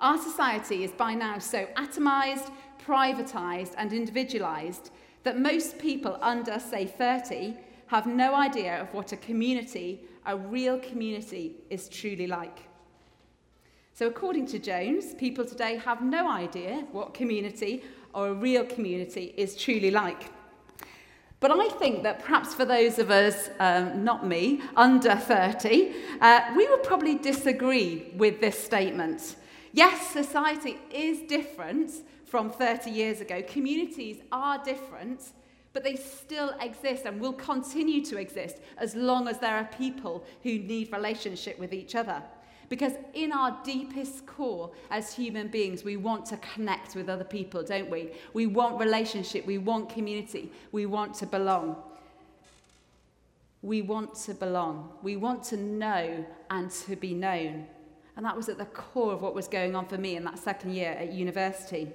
our 0.00 0.18
society 0.18 0.84
is 0.84 0.92
by 0.92 1.14
now 1.14 1.38
so 1.38 1.66
atomised, 1.76 2.50
privatised, 2.84 3.72
and 3.78 3.92
individualised 3.92 4.90
that 5.22 5.38
most 5.38 5.78
people 5.78 6.18
under, 6.20 6.58
say, 6.58 6.86
30 6.86 7.56
have 7.86 8.06
no 8.06 8.34
idea 8.34 8.80
of 8.80 8.92
what 8.92 9.12
a 9.12 9.16
community, 9.16 10.02
a 10.26 10.36
real 10.36 10.78
community, 10.78 11.56
is 11.70 11.88
truly 11.88 12.26
like. 12.26 12.58
So, 13.96 14.06
according 14.06 14.44
to 14.48 14.58
Jones, 14.58 15.14
people 15.14 15.46
today 15.46 15.76
have 15.78 16.02
no 16.02 16.30
idea 16.30 16.84
what 16.92 17.14
community 17.14 17.82
or 18.12 18.28
a 18.28 18.34
real 18.34 18.62
community 18.62 19.32
is 19.38 19.56
truly 19.56 19.90
like. 19.90 20.30
But 21.40 21.50
I 21.50 21.70
think 21.70 22.02
that 22.02 22.22
perhaps 22.22 22.52
for 22.52 22.66
those 22.66 22.98
of 22.98 23.10
us, 23.10 23.48
um, 23.58 24.04
not 24.04 24.26
me, 24.26 24.60
under 24.76 25.16
30, 25.16 25.94
uh, 26.20 26.40
we 26.54 26.68
would 26.68 26.82
probably 26.82 27.14
disagree 27.14 28.12
with 28.18 28.38
this 28.38 28.62
statement. 28.62 29.36
Yes, 29.72 30.10
society 30.10 30.76
is 30.92 31.20
different 31.26 31.90
from 32.26 32.50
30 32.50 32.90
years 32.90 33.22
ago. 33.22 33.42
Communities 33.48 34.18
are 34.30 34.62
different, 34.62 35.22
but 35.72 35.84
they 35.84 35.96
still 35.96 36.54
exist 36.60 37.06
and 37.06 37.18
will 37.18 37.32
continue 37.32 38.04
to 38.04 38.18
exist 38.18 38.58
as 38.76 38.94
long 38.94 39.26
as 39.26 39.38
there 39.38 39.56
are 39.56 39.64
people 39.78 40.26
who 40.42 40.58
need 40.58 40.92
relationship 40.92 41.58
with 41.58 41.72
each 41.72 41.94
other. 41.94 42.22
Because 42.68 42.92
in 43.14 43.32
our 43.32 43.56
deepest 43.64 44.26
core 44.26 44.70
as 44.90 45.14
human 45.14 45.48
beings, 45.48 45.84
we 45.84 45.96
want 45.96 46.26
to 46.26 46.36
connect 46.38 46.94
with 46.96 47.08
other 47.08 47.24
people, 47.24 47.62
don't 47.62 47.90
we? 47.90 48.12
We 48.32 48.46
want 48.46 48.80
relationship, 48.80 49.46
we 49.46 49.58
want 49.58 49.88
community, 49.88 50.50
we 50.72 50.86
want 50.86 51.14
to 51.16 51.26
belong. 51.26 51.76
We 53.62 53.82
want 53.82 54.14
to 54.26 54.34
belong. 54.34 54.90
We 55.02 55.16
want 55.16 55.42
to 55.44 55.56
know 55.56 56.24
and 56.50 56.70
to 56.70 56.96
be 56.96 57.14
known. 57.14 57.66
And 58.16 58.24
that 58.24 58.36
was 58.36 58.48
at 58.48 58.58
the 58.58 58.66
core 58.66 59.12
of 59.12 59.22
what 59.22 59.34
was 59.34 59.48
going 59.48 59.76
on 59.76 59.86
for 59.86 59.98
me 59.98 60.16
in 60.16 60.24
that 60.24 60.38
second 60.38 60.74
year 60.74 60.90
at 60.92 61.12
university. 61.12 61.92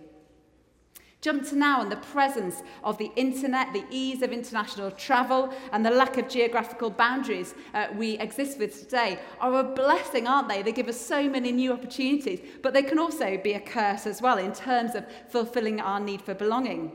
Jump 1.22 1.48
to 1.50 1.56
now 1.56 1.82
and 1.82 1.92
the 1.92 1.98
presence 1.98 2.63
of 2.84 2.98
the 2.98 3.12
internet, 3.16 3.72
the 3.74 3.86
ease 3.92 4.24
of 4.24 4.32
international 4.32 4.90
travel, 4.90 5.54
and 5.72 5.86
the 5.86 5.92
lack 5.92 6.18
of 6.18 6.28
geographical 6.28 6.90
boundaries 6.90 7.54
uh, 7.75 7.88
we 7.96 8.18
exist 8.18 8.58
with 8.58 8.80
today 8.80 9.20
are 9.40 9.60
a 9.60 9.63
blessing, 9.63 10.28
aren't 10.28 10.50
they? 10.50 10.63
They 10.63 10.72
give 10.72 10.88
us 10.88 11.00
so 11.00 11.30
many 11.30 11.51
new 11.51 11.74
opportunities, 11.74 12.40
but 12.63 12.74
they 12.74 12.82
can 12.82 12.98
also 12.98 13.38
be 13.38 13.54
a 13.54 13.60
curse 13.60 14.08
as 14.08 14.20
well 14.20 14.40
in 14.40 14.51
terms 14.51 14.96
of 14.96 15.06
fulfilling 15.30 15.80
our 15.80 16.00
need 16.00 16.24
for 16.24 16.34
belonging. 16.34 16.92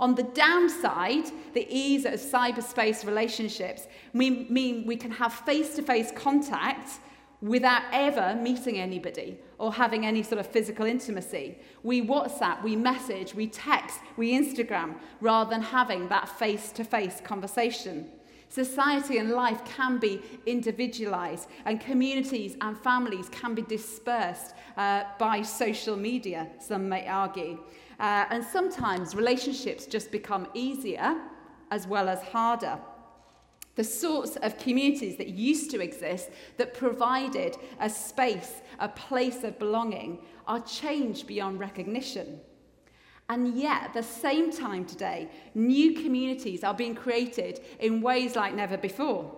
On 0.00 0.14
the 0.14 0.22
downside, 0.22 1.26
the 1.52 1.66
ease 1.68 2.06
of 2.06 2.14
cyberspace 2.14 3.04
relationships 3.04 3.86
we 4.14 4.30
mean 4.48 4.86
we 4.86 4.96
can 4.96 5.10
have 5.10 5.32
face 5.32 5.74
to 5.74 5.82
face 5.82 6.10
contact 6.14 7.00
without 7.40 7.82
ever 7.92 8.38
meeting 8.40 8.78
anybody 8.78 9.38
or 9.58 9.72
having 9.72 10.04
any 10.04 10.22
sort 10.22 10.40
of 10.40 10.46
physical 10.46 10.86
intimacy. 10.86 11.56
We 11.82 12.02
WhatsApp, 12.02 12.62
we 12.62 12.76
message, 12.76 13.34
we 13.34 13.46
text, 13.46 14.00
we 14.16 14.32
Instagram, 14.32 14.96
rather 15.20 15.50
than 15.50 15.62
having 15.62 16.08
that 16.08 16.28
face 16.28 16.72
to 16.72 16.84
face 16.84 17.20
conversation. 17.22 18.10
Society 18.48 19.18
and 19.18 19.30
life 19.30 19.62
can 19.64 19.98
be 19.98 20.22
individualized, 20.46 21.48
and 21.66 21.80
communities 21.80 22.56
and 22.62 22.78
families 22.78 23.28
can 23.28 23.54
be 23.54 23.62
dispersed 23.62 24.54
uh, 24.76 25.04
by 25.18 25.42
social 25.42 25.96
media, 25.96 26.48
some 26.58 26.88
may 26.88 27.06
argue. 27.06 27.58
Uh, 28.00 28.24
and 28.30 28.42
sometimes 28.42 29.14
relationships 29.14 29.84
just 29.84 30.10
become 30.10 30.48
easier 30.54 31.16
as 31.70 31.86
well 31.86 32.08
as 32.08 32.22
harder. 32.22 32.78
The 33.78 33.84
sorts 33.84 34.34
of 34.34 34.58
communities 34.58 35.18
that 35.18 35.28
used 35.28 35.70
to 35.70 35.80
exist 35.80 36.30
that 36.56 36.74
provided 36.74 37.56
a 37.78 37.88
space, 37.88 38.60
a 38.80 38.88
place 38.88 39.44
of 39.44 39.56
belonging, 39.60 40.18
are 40.48 40.58
changed 40.58 41.28
beyond 41.28 41.60
recognition. 41.60 42.40
And 43.28 43.56
yet, 43.56 43.84
at 43.84 43.94
the 43.94 44.02
same 44.02 44.50
time 44.50 44.84
today, 44.84 45.28
new 45.54 45.92
communities 45.92 46.64
are 46.64 46.74
being 46.74 46.96
created 46.96 47.60
in 47.78 48.00
ways 48.00 48.34
like 48.34 48.52
never 48.52 48.76
before. 48.76 49.32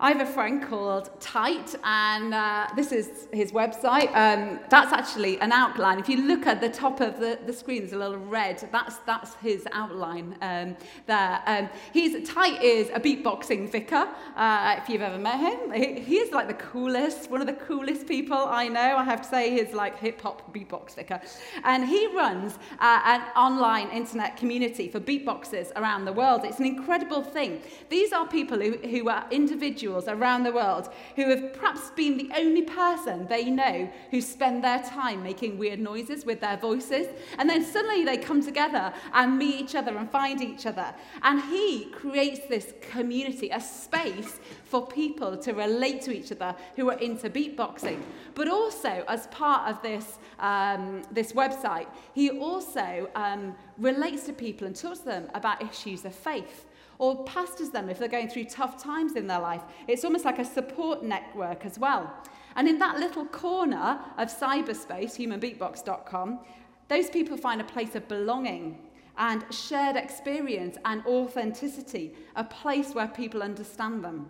I 0.00 0.10
have 0.10 0.20
a 0.20 0.32
friend 0.32 0.60
called 0.60 1.10
Tyte, 1.20 1.76
and 1.84 2.34
uh, 2.34 2.66
this 2.74 2.90
is 2.90 3.28
his 3.32 3.52
website. 3.52 4.08
Um, 4.16 4.58
that's 4.68 4.92
actually 4.92 5.38
an 5.38 5.52
outline. 5.52 6.00
If 6.00 6.08
you 6.08 6.26
look 6.26 6.44
at 6.44 6.60
the 6.60 6.68
top 6.68 7.00
of 7.00 7.20
the, 7.20 7.38
the 7.46 7.52
screen, 7.52 7.82
there's 7.82 7.92
a 7.92 7.98
little 7.98 8.18
red. 8.18 8.68
That's, 8.72 8.96
that's 9.06 9.34
his 9.36 9.64
outline 9.70 10.36
um, 10.42 10.76
there. 11.06 11.40
Um, 11.46 11.68
he's, 11.92 12.28
Tyte 12.28 12.60
is 12.60 12.90
a 12.92 12.98
beatboxing 12.98 13.70
vicar, 13.70 14.08
uh, 14.34 14.74
if 14.82 14.88
you've 14.88 15.02
ever 15.02 15.18
met 15.18 15.38
him. 15.38 15.72
He, 15.72 16.00
he 16.00 16.16
is 16.16 16.32
like 16.32 16.48
the 16.48 16.54
coolest, 16.54 17.30
one 17.30 17.40
of 17.40 17.46
the 17.46 17.52
coolest 17.52 18.08
people 18.08 18.36
I 18.36 18.66
know. 18.66 18.96
I 18.96 19.04
have 19.04 19.22
to 19.22 19.28
say, 19.28 19.52
he's 19.52 19.72
like 19.72 20.00
hip 20.00 20.20
hop 20.20 20.52
beatbox 20.52 20.96
vicar. 20.96 21.20
And 21.62 21.86
he 21.86 22.08
runs 22.08 22.58
uh, 22.80 23.02
an 23.04 23.22
online 23.36 23.88
internet 23.90 24.36
community 24.36 24.88
for 24.88 24.98
beatboxers 24.98 25.70
around 25.76 26.06
the 26.06 26.12
world. 26.12 26.40
It's 26.42 26.58
an 26.58 26.66
incredible 26.66 27.22
thing. 27.22 27.62
These 27.88 28.12
are 28.12 28.26
people 28.26 28.58
who, 28.58 28.78
who 28.78 29.08
are 29.08 29.24
individuals 29.30 29.91
individuals 29.92 30.08
around 30.08 30.44
the 30.44 30.52
world 30.52 30.88
who 31.16 31.28
have 31.28 31.52
perhaps 31.52 31.90
been 31.90 32.16
the 32.16 32.30
only 32.36 32.62
person 32.62 33.26
they 33.28 33.50
know 33.50 33.90
who 34.10 34.20
spend 34.20 34.64
their 34.64 34.82
time 34.82 35.22
making 35.22 35.58
weird 35.58 35.80
noises 35.80 36.24
with 36.24 36.40
their 36.40 36.56
voices. 36.56 37.06
And 37.38 37.48
then 37.48 37.64
suddenly 37.64 38.04
they 38.04 38.16
come 38.16 38.42
together 38.42 38.92
and 39.12 39.38
meet 39.38 39.60
each 39.60 39.74
other 39.74 39.96
and 39.96 40.10
find 40.10 40.40
each 40.40 40.66
other. 40.66 40.94
And 41.22 41.40
he 41.42 41.86
creates 41.86 42.46
this 42.48 42.74
community, 42.80 43.50
a 43.50 43.60
space 43.60 44.40
for 44.64 44.86
people 44.86 45.36
to 45.36 45.52
relate 45.52 46.02
to 46.02 46.12
each 46.12 46.32
other 46.32 46.54
who 46.76 46.90
are 46.90 46.98
into 46.98 47.28
beatboxing. 47.28 48.00
But 48.34 48.48
also, 48.48 49.04
as 49.08 49.26
part 49.28 49.70
of 49.70 49.82
this, 49.82 50.18
um, 50.38 51.02
this 51.10 51.32
website, 51.32 51.86
he 52.14 52.30
also 52.30 53.08
um, 53.14 53.54
relates 53.78 54.24
to 54.24 54.32
people 54.32 54.66
and 54.66 54.74
talks 54.74 55.00
to 55.00 55.04
them 55.04 55.28
about 55.34 55.62
issues 55.62 56.04
of 56.04 56.14
faith 56.14 56.66
or 56.98 57.24
pastors 57.24 57.70
them 57.70 57.88
if 57.88 57.98
they're 57.98 58.08
going 58.08 58.28
through 58.28 58.44
tough 58.44 58.82
times 58.82 59.16
in 59.16 59.26
their 59.26 59.40
life. 59.40 59.62
It's 59.88 60.04
almost 60.04 60.24
like 60.24 60.38
a 60.38 60.44
support 60.44 61.02
network 61.02 61.64
as 61.64 61.78
well. 61.78 62.12
And 62.56 62.68
in 62.68 62.78
that 62.78 62.98
little 62.98 63.24
corner 63.26 64.00
of 64.18 64.28
cyberspace, 64.28 65.16
humanbeatbox.com, 65.16 66.40
those 66.88 67.08
people 67.10 67.36
find 67.36 67.60
a 67.60 67.64
place 67.64 67.94
of 67.94 68.06
belonging 68.08 68.78
and 69.16 69.44
shared 69.52 69.96
experience 69.96 70.76
and 70.84 71.04
authenticity, 71.06 72.14
a 72.36 72.44
place 72.44 72.94
where 72.94 73.08
people 73.08 73.42
understand 73.42 74.04
them. 74.04 74.28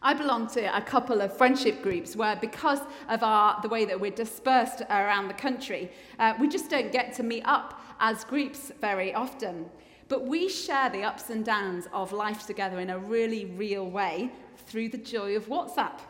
I 0.00 0.14
belong 0.14 0.46
to 0.48 0.76
a 0.76 0.80
couple 0.80 1.20
of 1.20 1.36
friendship 1.36 1.82
groups 1.82 2.14
where, 2.14 2.36
because 2.36 2.80
of 3.08 3.22
our, 3.22 3.60
the 3.62 3.68
way 3.68 3.84
that 3.84 3.98
we're 3.98 4.12
dispersed 4.12 4.82
around 4.82 5.28
the 5.28 5.34
country, 5.34 5.90
uh, 6.18 6.34
we 6.40 6.48
just 6.48 6.70
don't 6.70 6.92
get 6.92 7.12
to 7.14 7.22
meet 7.22 7.42
up 7.44 7.80
as 7.98 8.22
groups 8.24 8.70
very 8.80 9.12
often. 9.12 9.66
But 10.08 10.26
we 10.26 10.48
share 10.48 10.88
the 10.88 11.02
ups 11.02 11.30
and 11.30 11.44
downs 11.44 11.86
of 11.92 12.12
life 12.12 12.46
together 12.46 12.80
in 12.80 12.90
a 12.90 12.98
really 12.98 13.44
real 13.44 13.86
way 13.86 14.30
through 14.66 14.88
the 14.88 14.98
joy 14.98 15.36
of 15.36 15.46
WhatsApp. 15.46 16.00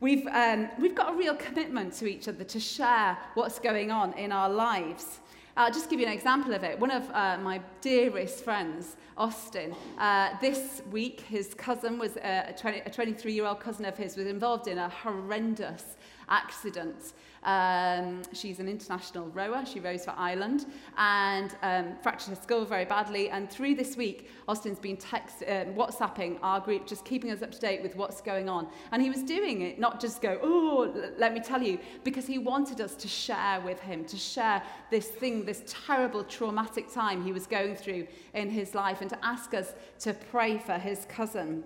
We've, 0.00 0.26
um, 0.28 0.68
we've 0.78 0.94
got 0.94 1.12
a 1.14 1.16
real 1.16 1.34
commitment 1.34 1.92
to 1.94 2.06
each 2.06 2.28
other 2.28 2.44
to 2.44 2.60
share 2.60 3.18
what's 3.34 3.58
going 3.58 3.90
on 3.90 4.12
in 4.14 4.32
our 4.32 4.48
lives. 4.48 5.20
I'll 5.56 5.72
just 5.72 5.90
give 5.90 6.00
you 6.00 6.06
an 6.06 6.12
example 6.12 6.54
of 6.54 6.64
it. 6.64 6.78
One 6.78 6.90
of 6.90 7.10
uh, 7.10 7.38
my 7.42 7.60
dearest 7.80 8.44
friends, 8.44 8.96
Austin, 9.16 9.74
uh, 9.98 10.30
this 10.40 10.80
week 10.90 11.20
his 11.20 11.52
cousin 11.54 11.98
was 11.98 12.16
uh, 12.18 12.52
a 12.56 12.90
23 12.90 13.32
year 13.32 13.44
old 13.44 13.60
cousin 13.60 13.84
of 13.84 13.96
his 13.96 14.16
was 14.16 14.26
involved 14.26 14.68
in 14.68 14.78
a 14.78 14.88
horrendous 14.88 15.96
accident. 16.30 17.12
Um, 17.42 18.22
she's 18.34 18.60
an 18.60 18.68
international 18.68 19.28
rower. 19.28 19.64
She 19.64 19.80
rows 19.80 20.04
for 20.04 20.12
Ireland 20.16 20.66
and 20.98 21.54
um, 21.62 21.96
fractured 22.02 22.36
her 22.36 22.42
skull 22.42 22.64
very 22.64 22.84
badly. 22.84 23.30
And 23.30 23.50
through 23.50 23.76
this 23.76 23.96
week, 23.96 24.30
Austin's 24.46 24.78
been 24.78 24.96
text, 24.96 25.42
uh, 25.42 25.64
WhatsApping 25.76 26.38
our 26.42 26.60
group, 26.60 26.86
just 26.86 27.04
keeping 27.04 27.30
us 27.30 27.42
up 27.42 27.50
to 27.52 27.58
date 27.58 27.82
with 27.82 27.96
what's 27.96 28.20
going 28.20 28.48
on. 28.48 28.68
And 28.92 29.00
he 29.00 29.08
was 29.08 29.22
doing 29.22 29.62
it, 29.62 29.78
not 29.78 30.00
just 30.00 30.20
go, 30.20 30.38
oh, 30.42 30.92
let 31.16 31.32
me 31.32 31.40
tell 31.40 31.62
you, 31.62 31.78
because 32.04 32.26
he 32.26 32.38
wanted 32.38 32.80
us 32.80 32.94
to 32.96 33.08
share 33.08 33.60
with 33.62 33.80
him, 33.80 34.04
to 34.06 34.16
share 34.16 34.62
this 34.90 35.08
thing, 35.08 35.44
this 35.44 35.62
terrible 35.66 36.24
traumatic 36.24 36.92
time 36.92 37.24
he 37.24 37.32
was 37.32 37.46
going 37.46 37.74
through 37.74 38.06
in 38.34 38.50
his 38.50 38.74
life, 38.74 39.00
and 39.00 39.10
to 39.10 39.24
ask 39.24 39.54
us 39.54 39.72
to 40.00 40.12
pray 40.12 40.58
for 40.58 40.74
his 40.74 41.06
cousin. 41.06 41.64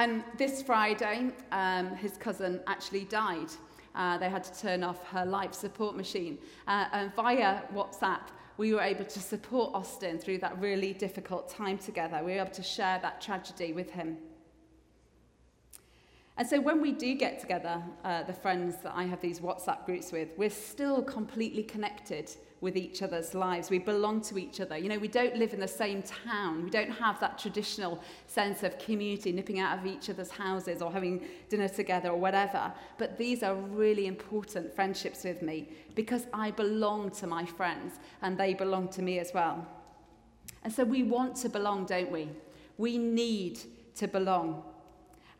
And 0.00 0.24
this 0.38 0.62
Friday, 0.62 1.30
um, 1.52 1.94
his 1.94 2.16
cousin 2.16 2.60
actually 2.66 3.04
died. 3.04 3.50
Uh, 3.94 4.16
they 4.16 4.30
had 4.30 4.42
to 4.44 4.58
turn 4.58 4.82
off 4.82 5.06
her 5.08 5.26
life 5.26 5.52
support 5.52 5.94
machine. 5.94 6.38
Uh, 6.66 6.86
and 6.92 7.14
via 7.14 7.60
WhatsApp, 7.74 8.22
we 8.56 8.72
were 8.72 8.80
able 8.80 9.04
to 9.04 9.20
support 9.20 9.74
Austin 9.74 10.18
through 10.18 10.38
that 10.38 10.58
really 10.58 10.94
difficult 10.94 11.50
time 11.50 11.76
together. 11.76 12.16
We 12.24 12.32
were 12.32 12.38
able 12.38 12.50
to 12.52 12.62
share 12.62 12.98
that 13.02 13.20
tragedy 13.20 13.74
with 13.74 13.90
him. 13.90 14.16
And 16.38 16.48
so 16.48 16.58
when 16.62 16.80
we 16.80 16.92
do 16.92 17.14
get 17.14 17.38
together, 17.38 17.82
uh, 18.02 18.22
the 18.22 18.32
friends 18.32 18.76
that 18.82 18.94
I 18.96 19.04
have 19.04 19.20
these 19.20 19.40
WhatsApp 19.40 19.84
groups 19.84 20.12
with, 20.12 20.30
we're 20.38 20.48
still 20.48 21.02
completely 21.02 21.62
connected 21.62 22.34
with 22.60 22.76
each 22.76 23.02
other's 23.02 23.34
lives. 23.34 23.70
We 23.70 23.78
belong 23.78 24.20
to 24.22 24.38
each 24.38 24.60
other. 24.60 24.76
You 24.76 24.88
know, 24.90 24.98
we 24.98 25.08
don't 25.08 25.36
live 25.36 25.54
in 25.54 25.60
the 25.60 25.68
same 25.68 26.02
town. 26.02 26.62
We 26.62 26.70
don't 26.70 26.90
have 26.90 27.18
that 27.20 27.38
traditional 27.38 28.02
sense 28.26 28.62
of 28.62 28.78
community, 28.78 29.32
nipping 29.32 29.60
out 29.60 29.78
of 29.78 29.86
each 29.86 30.10
other's 30.10 30.30
houses 30.30 30.82
or 30.82 30.92
having 30.92 31.24
dinner 31.48 31.68
together 31.68 32.10
or 32.10 32.18
whatever. 32.18 32.72
But 32.98 33.16
these 33.16 33.42
are 33.42 33.54
really 33.54 34.06
important 34.06 34.74
friendships 34.74 35.24
with 35.24 35.40
me 35.40 35.70
because 35.94 36.26
I 36.34 36.50
belong 36.50 37.10
to 37.12 37.26
my 37.26 37.46
friends 37.46 37.94
and 38.20 38.36
they 38.36 38.52
belong 38.52 38.88
to 38.88 39.02
me 39.02 39.18
as 39.18 39.32
well. 39.32 39.66
And 40.62 40.72
so 40.72 40.84
we 40.84 41.02
want 41.02 41.36
to 41.36 41.48
belong, 41.48 41.86
don't 41.86 42.10
we? 42.10 42.28
We 42.76 42.98
need 42.98 43.60
to 43.96 44.06
belong. 44.06 44.62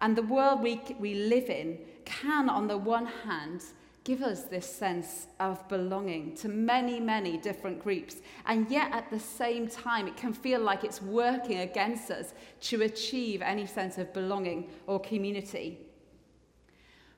And 0.01 0.17
the 0.17 0.23
world 0.23 0.63
we, 0.63 0.81
we 0.99 1.15
live 1.15 1.51
in 1.51 1.79
can, 2.07 2.49
on 2.49 2.67
the 2.67 2.79
one 2.79 3.07
hand, 3.07 3.63
give 4.05 4.23
us 4.23 4.45
this 4.45 4.67
sense 4.67 5.27
of 5.39 5.67
belonging 5.69 6.35
to 6.35 6.49
many, 6.49 6.99
many 6.99 7.37
different 7.37 7.83
groups. 7.83 8.17
And 8.47 8.71
yet, 8.71 8.93
at 8.93 9.11
the 9.11 9.21
same 9.21 9.69
time, 9.69 10.09
it 10.09 10.17
can 10.17 10.33
feel 10.33 10.61
like 10.61 10.85
it's 10.85 11.03
working 11.03 11.61
against 11.61 12.11
us 12.11 12.33
to 12.63 12.83
achieve 12.83 13.43
any 13.43 13.67
sense 13.67 13.99
of 13.99 14.13
belonging 14.15 14.71
or 14.87 15.01
community. 15.01 15.79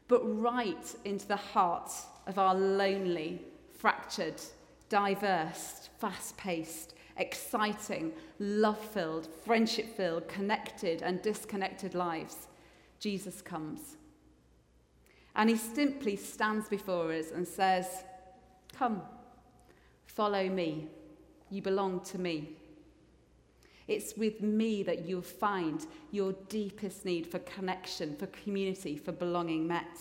But 0.08 0.22
right 0.24 0.94
into 1.04 1.26
the 1.28 1.36
heart 1.36 1.92
of 2.26 2.38
our 2.38 2.54
lonely, 2.54 3.42
fractured, 3.78 4.40
diverse, 4.88 5.88
fast 5.98 6.36
paced, 6.36 6.94
exciting, 7.16 8.12
love 8.38 8.78
filled, 8.78 9.28
friendship 9.44 9.96
filled, 9.96 10.26
connected, 10.28 11.02
and 11.02 11.22
disconnected 11.22 11.94
lives, 11.94 12.48
Jesus 12.98 13.40
comes 13.40 13.96
and 15.34 15.48
he 15.48 15.56
simply 15.56 16.16
stands 16.16 16.68
before 16.68 17.12
us 17.12 17.30
and 17.30 17.46
says, 17.46 18.04
Come, 18.76 19.02
follow 20.06 20.48
me. 20.48 20.88
You 21.50 21.62
belong 21.62 22.00
to 22.00 22.18
me. 22.18 22.56
It's 23.88 24.16
with 24.16 24.40
me 24.40 24.82
that 24.84 25.06
you'll 25.06 25.22
find 25.22 25.86
your 26.10 26.32
deepest 26.48 27.04
need 27.04 27.26
for 27.26 27.38
connection, 27.40 28.16
for 28.16 28.26
community, 28.26 28.96
for 28.96 29.12
belonging 29.12 29.66
met. 29.66 29.98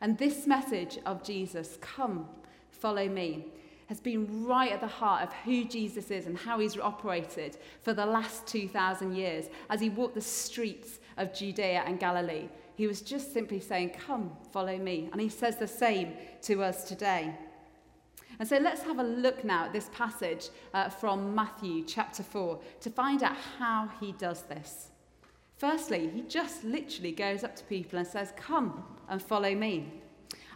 And 0.00 0.18
this 0.18 0.46
message 0.46 0.98
of 1.06 1.22
Jesus, 1.22 1.78
come, 1.80 2.28
follow 2.70 3.08
me, 3.08 3.46
has 3.88 4.00
been 4.00 4.44
right 4.44 4.72
at 4.72 4.80
the 4.80 4.86
heart 4.86 5.22
of 5.22 5.32
who 5.44 5.64
Jesus 5.64 6.10
is 6.10 6.26
and 6.26 6.36
how 6.36 6.58
he's 6.58 6.76
operated 6.76 7.56
for 7.82 7.94
the 7.94 8.04
last 8.04 8.46
2,000 8.46 9.14
years 9.14 9.46
as 9.70 9.80
he 9.80 9.88
walked 9.88 10.14
the 10.14 10.20
streets 10.20 10.98
of 11.16 11.32
Judea 11.32 11.84
and 11.86 12.00
Galilee, 12.00 12.48
he 12.76 12.86
was 12.86 13.00
just 13.00 13.32
simply 13.32 13.58
saying, 13.58 13.90
Come, 14.06 14.36
follow 14.52 14.76
me. 14.78 15.08
And 15.12 15.20
he 15.20 15.28
says 15.28 15.56
the 15.56 15.66
same 15.66 16.12
to 16.42 16.62
us 16.62 16.84
today. 16.84 17.34
And 18.38 18.46
so 18.46 18.58
let's 18.58 18.82
have 18.82 18.98
a 18.98 19.02
look 19.02 19.44
now 19.44 19.64
at 19.64 19.72
this 19.72 19.88
passage 19.94 20.50
uh, 20.74 20.90
from 20.90 21.34
Matthew 21.34 21.84
chapter 21.84 22.22
4 22.22 22.60
to 22.82 22.90
find 22.90 23.22
out 23.22 23.36
how 23.58 23.88
he 23.98 24.12
does 24.12 24.42
this. 24.42 24.90
Firstly, 25.56 26.10
he 26.12 26.20
just 26.20 26.62
literally 26.64 27.12
goes 27.12 27.42
up 27.42 27.56
to 27.56 27.64
people 27.64 27.98
and 27.98 28.06
says, 28.06 28.32
Come 28.36 28.84
and 29.08 29.22
follow 29.22 29.54
me. 29.54 29.90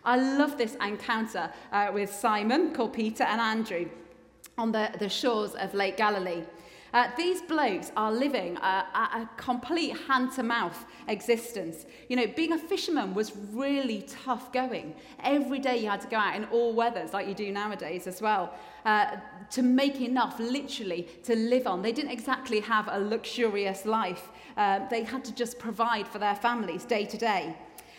I 0.05 0.17
love 0.17 0.59
this 0.59 0.77
encounter 0.77 1.51
uh, 1.73 1.91
with 1.93 2.13
Simon, 2.13 2.75
called 2.75 2.93
Peter, 2.93 3.25
and 3.25 3.41
Andrew 3.41 3.89
on 4.59 4.73
the, 4.73 4.91
the 4.99 5.09
shores 5.09 5.55
of 5.55 5.73
Lake 5.73 5.97
Galilee. 5.97 6.43
Uh, 6.93 7.09
these 7.17 7.41
blokes 7.43 7.93
are 7.97 8.13
living 8.13 8.57
a, 8.57 8.87
a, 8.95 9.29
complete 9.37 9.97
hand 10.09 10.33
to 10.33 10.43
mouth 10.43 10.87
existence. 11.09 11.87
You 12.09 12.17
know, 12.17 12.27
being 12.27 12.53
a 12.53 12.59
fisherman 12.59 13.15
was 13.15 13.37
really 13.53 14.03
tough 14.03 14.53
going. 14.53 14.95
Every 15.23 15.61
day 15.61 15.79
you 15.79 15.89
had 15.89 16.01
to 16.01 16.09
go 16.09 16.17
out 16.17 16.35
in 16.35 16.45
all 16.47 16.75
weathers, 16.75 17.13
like 17.13 17.29
you 17.29 17.35
do 17.35 17.53
nowadays 17.53 18.07
as 18.07 18.21
well, 18.21 18.55
uh, 18.85 19.17
to 19.51 19.63
make 19.63 20.01
enough, 20.01 20.41
literally, 20.41 21.09
to 21.25 21.37
live 21.37 21.67
on. 21.67 21.83
They 21.83 21.93
didn't 21.93 22.11
exactly 22.11 22.61
have 22.61 22.89
a 22.91 22.99
luxurious 22.99 23.87
life, 23.87 24.29
uh, 24.57 24.89
they 24.89 25.05
had 25.05 25.25
to 25.25 25.35
just 25.35 25.59
provide 25.59 26.09
for 26.09 26.19
their 26.19 26.35
families 26.37 26.85
day 26.85 27.05
to 27.05 27.17
day. 27.17 27.57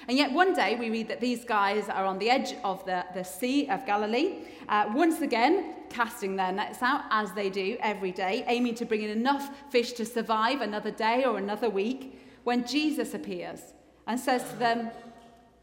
And 0.08 0.18
yet, 0.18 0.32
one 0.32 0.54
day 0.54 0.76
we 0.76 0.90
read 0.90 1.08
that 1.10 1.22
these 1.22 1.46
guys 1.46 1.88
are 1.90 2.06
on 2.06 2.18
the 2.20 2.30
edge 2.30 2.56
of 2.64 2.84
the, 2.86 3.06
the 3.14 3.24
Sea 3.24 3.70
of 3.70 3.86
Galilee, 3.86 4.40
uh, 4.68 4.92
once 4.94 5.22
again 5.22 5.76
casting 5.90 6.36
their 6.36 6.52
nets 6.52 6.82
out, 6.82 7.04
as 7.12 7.32
they 7.34 7.50
do 7.50 7.78
every 7.82 8.12
day, 8.12 8.44
aiming 8.48 8.76
to 8.76 8.86
bring 8.86 9.02
in 9.04 9.10
enough 9.10 9.52
fish 9.70 9.94
to 9.94 10.06
survive 10.06 10.62
another 10.62 10.92
day 10.92 11.24
or 11.26 11.38
another 11.38 11.70
week, 11.70 12.20
when 12.44 12.66
Jesus 12.66 13.14
appears 13.14 13.74
and 14.08 14.20
says 14.20 14.50
to 14.50 14.56
them, 14.56 14.90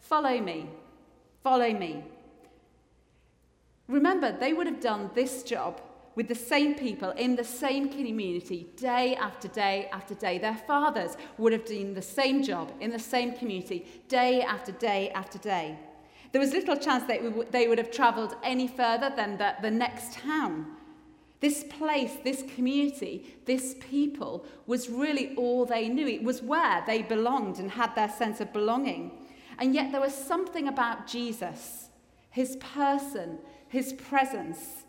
Follow 0.00 0.38
me, 0.40 0.70
follow 1.42 1.72
me. 1.72 2.04
Remember, 3.88 4.30
they 4.32 4.52
would 4.52 4.66
have 4.66 4.80
done 4.80 5.10
this 5.14 5.42
job 5.42 5.80
with 6.18 6.26
the 6.26 6.34
same 6.34 6.74
people 6.74 7.10
in 7.10 7.36
the 7.36 7.44
same 7.44 7.88
community 7.88 8.66
day 8.74 9.14
after 9.14 9.46
day 9.46 9.88
after 9.92 10.16
day. 10.16 10.36
Their 10.36 10.56
fathers 10.56 11.16
would 11.36 11.52
have 11.52 11.64
done 11.64 11.94
the 11.94 12.02
same 12.02 12.42
job 12.42 12.72
in 12.80 12.90
the 12.90 12.98
same 12.98 13.34
community 13.34 13.86
day 14.08 14.42
after 14.42 14.72
day 14.72 15.10
after 15.10 15.38
day. 15.38 15.78
There 16.32 16.40
was 16.40 16.52
little 16.52 16.74
chance 16.74 17.04
that 17.04 17.52
they 17.52 17.68
would 17.68 17.78
have 17.78 17.92
travelled 17.92 18.34
any 18.42 18.66
further 18.66 19.12
than 19.14 19.38
the, 19.38 19.54
the 19.62 19.70
next 19.70 20.14
town. 20.14 20.66
This 21.38 21.62
place, 21.62 22.16
this 22.24 22.42
community, 22.56 23.36
this 23.44 23.76
people 23.78 24.44
was 24.66 24.90
really 24.90 25.36
all 25.36 25.66
they 25.66 25.88
knew. 25.88 26.08
It 26.08 26.24
was 26.24 26.42
where 26.42 26.82
they 26.84 27.02
belonged 27.02 27.60
and 27.60 27.70
had 27.70 27.94
their 27.94 28.10
sense 28.10 28.40
of 28.40 28.52
belonging. 28.52 29.12
And 29.60 29.72
yet 29.72 29.92
there 29.92 30.00
was 30.00 30.14
something 30.14 30.66
about 30.66 31.06
Jesus, 31.06 31.90
his 32.28 32.56
person, 32.56 33.38
his 33.68 33.92
presence, 33.92 34.82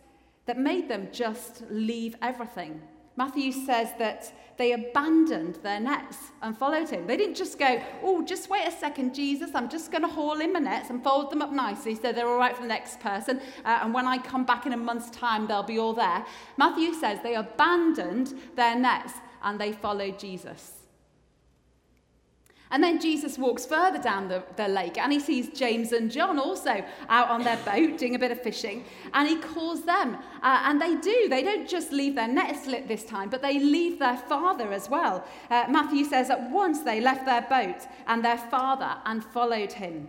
that 0.50 0.58
made 0.58 0.90
them 0.90 1.08
just 1.12 1.62
leave 1.70 2.16
everything. 2.24 2.82
Matthew 3.16 3.52
says 3.52 3.90
that 4.00 4.34
they 4.58 4.72
abandoned 4.72 5.60
their 5.62 5.80
nets 5.80 6.18
and 6.42 6.58
followed 6.58 6.90
him. 6.90 7.06
They 7.06 7.18
didn't 7.18 7.36
just 7.36 7.60
go, 7.60 7.80
oh, 8.02 8.26
just 8.26 8.50
wait 8.50 8.68
a 8.68 8.72
second, 8.72 9.14
Jesus, 9.14 9.52
I'm 9.54 9.70
just 9.70 9.92
going 9.92 10.02
to 10.02 10.08
haul 10.08 10.42
in 10.42 10.52
my 10.52 10.58
nets 10.60 10.90
and 10.90 11.04
fold 11.04 11.30
them 11.30 11.44
up 11.44 11.52
nicely 11.52 11.94
so 11.94 12.12
they're 12.12 12.28
all 12.28 12.40
right 12.40 12.56
for 12.56 12.64
the 12.64 12.68
next 12.68 13.00
person. 13.00 13.40
Uh, 13.64 13.82
and 13.84 13.94
when 13.94 14.08
I 14.08 14.18
come 14.18 14.44
back 14.44 14.66
in 14.66 14.74
a 14.74 14.78
month's 14.78 15.12
time, 15.12 15.46
they'll 15.46 15.62
be 15.62 15.78
all 15.78 15.94
there. 15.94 16.26
Matthew 16.58 16.96
says 16.96 17.20
they 17.22 17.36
abandoned 17.36 18.34
their 18.56 18.76
nets 18.76 19.14
and 19.44 19.62
they 19.62 19.72
followed 19.72 20.18
Jesus. 20.18 20.79
And 22.72 22.84
then 22.84 23.00
Jesus 23.00 23.38
walks 23.38 23.66
further 23.66 23.98
down 23.98 24.28
the, 24.28 24.44
the 24.56 24.68
lake 24.68 25.00
and 25.00 25.12
he 25.12 25.20
sees 25.20 25.50
James 25.50 25.92
and 25.92 26.12
John 26.12 26.38
also 26.38 26.86
out 27.08 27.30
on 27.30 27.44
their 27.44 27.58
boat 27.58 27.98
doing 27.98 28.14
a 28.14 28.20
bit 28.20 28.32
of 28.32 28.42
fishing. 28.42 28.86
And 29.14 29.28
he 29.28 29.38
calls 29.38 29.86
them. 29.86 30.18
Uh, 30.44 30.64
and 30.66 30.80
they 30.80 30.96
do. 30.96 31.28
They 31.30 31.42
don't 31.42 31.68
just 31.68 31.92
leave 31.92 32.14
their 32.14 32.28
net 32.28 32.64
slit 32.64 32.88
this 32.88 33.04
time, 33.04 33.30
but 33.30 33.42
they 33.42 33.60
leave 33.60 33.98
their 33.98 34.18
father 34.18 34.72
as 34.72 34.88
well. 34.88 35.26
Uh, 35.50 35.66
Matthew 35.68 36.06
says 36.06 36.30
at 36.30 36.52
once 36.52 36.82
they 36.82 37.02
left 37.02 37.26
their 37.26 37.42
boat 37.42 37.88
and 38.06 38.24
their 38.24 38.38
father 38.38 38.98
and 39.06 39.24
followed 39.24 39.74
him. 39.74 40.08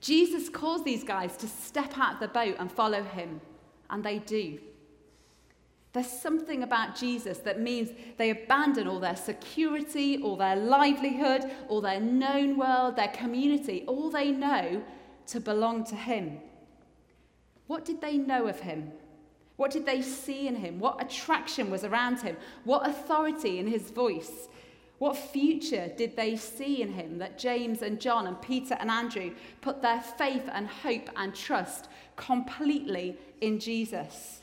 Jesus 0.00 0.48
calls 0.48 0.82
these 0.82 1.04
guys 1.04 1.36
to 1.36 1.46
step 1.46 1.96
out 1.96 2.14
of 2.14 2.20
the 2.20 2.28
boat 2.28 2.56
and 2.58 2.72
follow 2.72 3.04
him. 3.04 3.40
And 3.90 4.02
they 4.02 4.18
do. 4.18 4.58
There's 5.92 6.08
something 6.08 6.62
about 6.62 6.94
Jesus 6.94 7.38
that 7.38 7.60
means 7.60 7.90
they 8.16 8.30
abandon 8.30 8.86
all 8.86 9.00
their 9.00 9.16
security, 9.16 10.22
all 10.22 10.36
their 10.36 10.54
livelihood, 10.54 11.50
all 11.68 11.80
their 11.80 12.00
known 12.00 12.56
world, 12.56 12.94
their 12.94 13.08
community, 13.08 13.84
all 13.88 14.08
they 14.08 14.30
know 14.30 14.82
to 15.26 15.40
belong 15.40 15.84
to 15.84 15.96
Him. 15.96 16.38
What 17.66 17.84
did 17.84 18.00
they 18.00 18.18
know 18.18 18.46
of 18.46 18.60
Him? 18.60 18.92
What 19.56 19.72
did 19.72 19.84
they 19.84 20.00
see 20.00 20.46
in 20.46 20.56
Him? 20.56 20.78
What 20.78 21.02
attraction 21.02 21.70
was 21.70 21.84
around 21.84 22.22
Him? 22.22 22.36
What 22.64 22.88
authority 22.88 23.58
in 23.58 23.66
His 23.66 23.90
voice? 23.90 24.48
What 24.98 25.16
future 25.16 25.90
did 25.96 26.14
they 26.14 26.36
see 26.36 26.82
in 26.82 26.92
Him 26.92 27.18
that 27.18 27.38
James 27.38 27.82
and 27.82 28.00
John 28.00 28.28
and 28.28 28.40
Peter 28.40 28.76
and 28.78 28.90
Andrew 28.90 29.32
put 29.60 29.82
their 29.82 30.00
faith 30.00 30.48
and 30.52 30.68
hope 30.68 31.10
and 31.16 31.34
trust 31.34 31.88
completely 32.16 33.18
in 33.40 33.58
Jesus? 33.58 34.39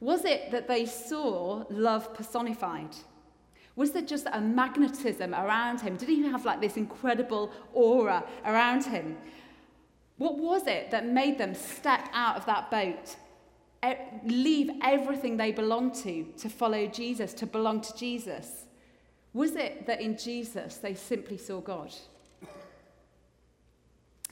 Was 0.00 0.24
it 0.24 0.50
that 0.50 0.68
they 0.68 0.86
saw 0.86 1.64
love 1.70 2.14
personified? 2.14 2.94
Was 3.76 3.92
there 3.92 4.02
just 4.02 4.26
a 4.32 4.40
magnetism 4.40 5.34
around 5.34 5.80
him? 5.80 5.96
Did 5.96 6.08
he 6.08 6.22
have 6.22 6.44
like 6.44 6.60
this 6.60 6.76
incredible 6.76 7.52
aura 7.72 8.24
around 8.44 8.84
him? 8.84 9.16
What 10.18 10.38
was 10.38 10.66
it 10.66 10.90
that 10.90 11.06
made 11.06 11.36
them 11.36 11.54
step 11.54 12.08
out 12.12 12.36
of 12.36 12.46
that 12.46 12.70
boat, 12.70 13.16
leave 14.24 14.70
everything 14.82 15.36
they 15.36 15.52
belonged 15.52 15.94
to 15.96 16.24
to 16.38 16.48
follow 16.48 16.86
Jesus, 16.86 17.34
to 17.34 17.46
belong 17.46 17.82
to 17.82 17.96
Jesus? 17.96 18.64
Was 19.34 19.56
it 19.56 19.86
that 19.86 20.00
in 20.00 20.16
Jesus 20.16 20.76
they 20.76 20.94
simply 20.94 21.36
saw 21.36 21.60
God? 21.60 21.94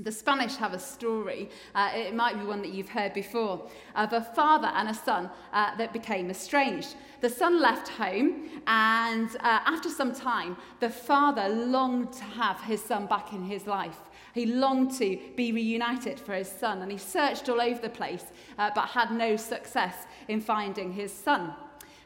The 0.00 0.10
Spanish 0.10 0.56
have 0.56 0.74
a 0.74 0.78
story, 0.80 1.48
uh, 1.72 1.92
it 1.94 2.16
might 2.16 2.36
be 2.36 2.44
one 2.44 2.60
that 2.62 2.72
you've 2.72 2.88
heard 2.88 3.14
before, 3.14 3.70
of 3.94 4.12
a 4.12 4.22
father 4.22 4.66
and 4.74 4.88
a 4.88 4.94
son 4.94 5.30
uh, 5.52 5.76
that 5.76 5.92
became 5.92 6.30
estranged. 6.30 6.96
The 7.20 7.30
son 7.30 7.60
left 7.60 7.86
home, 7.90 8.48
and 8.66 9.30
uh, 9.36 9.60
after 9.64 9.88
some 9.88 10.12
time, 10.12 10.56
the 10.80 10.90
father 10.90 11.48
longed 11.48 12.12
to 12.14 12.24
have 12.24 12.60
his 12.62 12.82
son 12.82 13.06
back 13.06 13.32
in 13.32 13.44
his 13.44 13.68
life. 13.68 14.00
He 14.34 14.46
longed 14.46 14.98
to 14.98 15.16
be 15.36 15.52
reunited 15.52 16.18
for 16.18 16.32
his 16.34 16.48
son, 16.48 16.82
and 16.82 16.90
he 16.90 16.98
searched 16.98 17.48
all 17.48 17.60
over 17.60 17.80
the 17.80 17.88
place, 17.88 18.24
uh, 18.58 18.72
but 18.74 18.86
had 18.86 19.12
no 19.12 19.36
success 19.36 19.94
in 20.26 20.40
finding 20.40 20.92
his 20.92 21.12
son. 21.12 21.54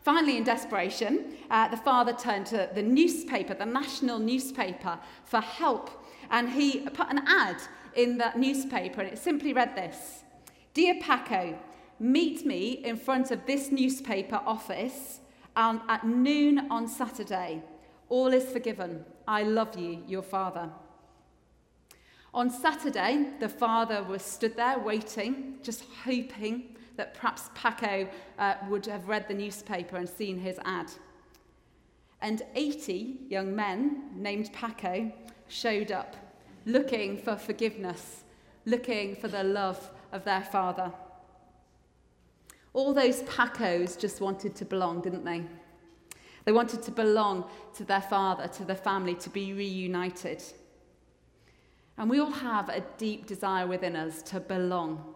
Finally, 0.02 0.36
in 0.36 0.44
desperation, 0.44 1.36
uh, 1.50 1.68
the 1.68 1.76
father 1.78 2.12
turned 2.12 2.44
to 2.46 2.68
the 2.74 2.82
newspaper, 2.82 3.54
the 3.54 3.64
national 3.64 4.18
newspaper, 4.18 4.98
for 5.24 5.40
help. 5.40 6.04
And 6.30 6.50
he 6.50 6.80
put 6.80 7.10
an 7.10 7.22
ad 7.26 7.56
in 7.94 8.18
that 8.18 8.38
newspaper, 8.38 9.00
and 9.00 9.12
it 9.12 9.18
simply 9.18 9.52
read 9.52 9.74
this 9.74 10.24
Dear 10.74 10.96
Paco, 11.00 11.58
meet 11.98 12.46
me 12.46 12.84
in 12.84 12.96
front 12.96 13.30
of 13.30 13.46
this 13.46 13.70
newspaper 13.72 14.40
office 14.46 15.20
um, 15.56 15.82
at 15.88 16.06
noon 16.06 16.70
on 16.70 16.86
Saturday. 16.86 17.62
All 18.08 18.32
is 18.32 18.44
forgiven. 18.50 19.04
I 19.26 19.42
love 19.42 19.78
you, 19.78 20.02
your 20.06 20.22
father. 20.22 20.70
On 22.32 22.50
Saturday, 22.50 23.30
the 23.40 23.48
father 23.48 24.02
was 24.02 24.22
stood 24.22 24.56
there 24.56 24.78
waiting, 24.78 25.58
just 25.62 25.84
hoping 26.04 26.76
that 26.96 27.14
perhaps 27.14 27.50
Paco 27.54 28.08
uh, 28.38 28.54
would 28.68 28.86
have 28.86 29.08
read 29.08 29.26
the 29.28 29.34
newspaper 29.34 29.96
and 29.96 30.08
seen 30.08 30.38
his 30.38 30.58
ad. 30.64 30.90
And 32.20 32.42
80 32.54 33.16
young 33.28 33.54
men 33.54 34.10
named 34.14 34.52
Paco 34.52 35.12
showed 35.48 35.92
up 35.92 36.16
looking 36.66 37.16
for 37.16 37.36
forgiveness, 37.36 38.24
looking 38.64 39.16
for 39.16 39.28
the 39.28 39.44
love 39.44 39.90
of 40.12 40.24
their 40.24 40.42
father. 40.42 40.92
All 42.72 42.92
those 42.94 43.22
Pacos 43.22 43.98
just 43.98 44.20
wanted 44.20 44.54
to 44.56 44.64
belong, 44.64 45.00
didn't 45.00 45.24
they? 45.24 45.44
They 46.44 46.52
wanted 46.52 46.82
to 46.82 46.90
belong 46.90 47.44
to 47.74 47.84
their 47.84 48.00
father, 48.00 48.48
to 48.48 48.64
their 48.64 48.76
family, 48.76 49.14
to 49.16 49.30
be 49.30 49.52
reunited. 49.52 50.42
And 51.96 52.08
we 52.08 52.20
all 52.20 52.30
have 52.30 52.68
a 52.68 52.84
deep 52.96 53.26
desire 53.26 53.66
within 53.66 53.96
us 53.96 54.22
to 54.22 54.40
belong. 54.40 55.14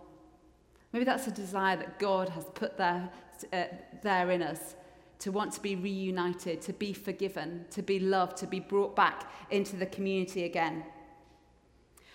Maybe 0.92 1.04
that's 1.04 1.26
a 1.26 1.30
desire 1.30 1.76
that 1.76 1.98
God 1.98 2.28
has 2.30 2.44
put 2.54 2.76
there, 2.76 3.08
uh, 3.52 3.64
there 4.02 4.30
in 4.30 4.42
us 4.42 4.74
to 5.20 5.30
want 5.30 5.52
to 5.52 5.60
be 5.60 5.76
reunited, 5.76 6.60
to 6.62 6.72
be 6.72 6.92
forgiven, 6.92 7.64
to 7.70 7.80
be 7.80 8.00
loved, 8.00 8.36
to 8.38 8.46
be 8.46 8.58
brought 8.58 8.96
back 8.96 9.30
into 9.50 9.76
the 9.76 9.86
community 9.86 10.44
again. 10.44 10.84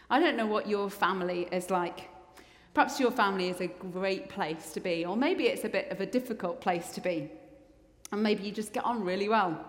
I 0.10 0.20
don't 0.20 0.38
know 0.38 0.46
what 0.46 0.68
your 0.68 0.90
family 0.90 1.48
is 1.52 1.70
like. 1.70 2.10
Perhaps 2.74 3.00
your 3.00 3.12
family 3.12 3.50
is 3.50 3.60
a 3.60 3.68
great 3.68 4.30
place 4.30 4.72
to 4.74 4.80
be, 4.80 5.06
or 5.06 5.18
maybe 5.18 5.46
it's 5.46 5.66
a 5.66 5.70
bit 5.70 5.92
of 5.92 6.00
a 6.00 6.06
difficult 6.06 6.62
place 6.62 6.92
to 6.94 7.02
be. 7.02 7.30
And 8.12 8.24
maybe 8.24 8.44
you 8.44 8.52
just 8.52 8.72
get 8.72 8.86
on 8.86 9.04
really 9.04 9.28
well. 9.28 9.66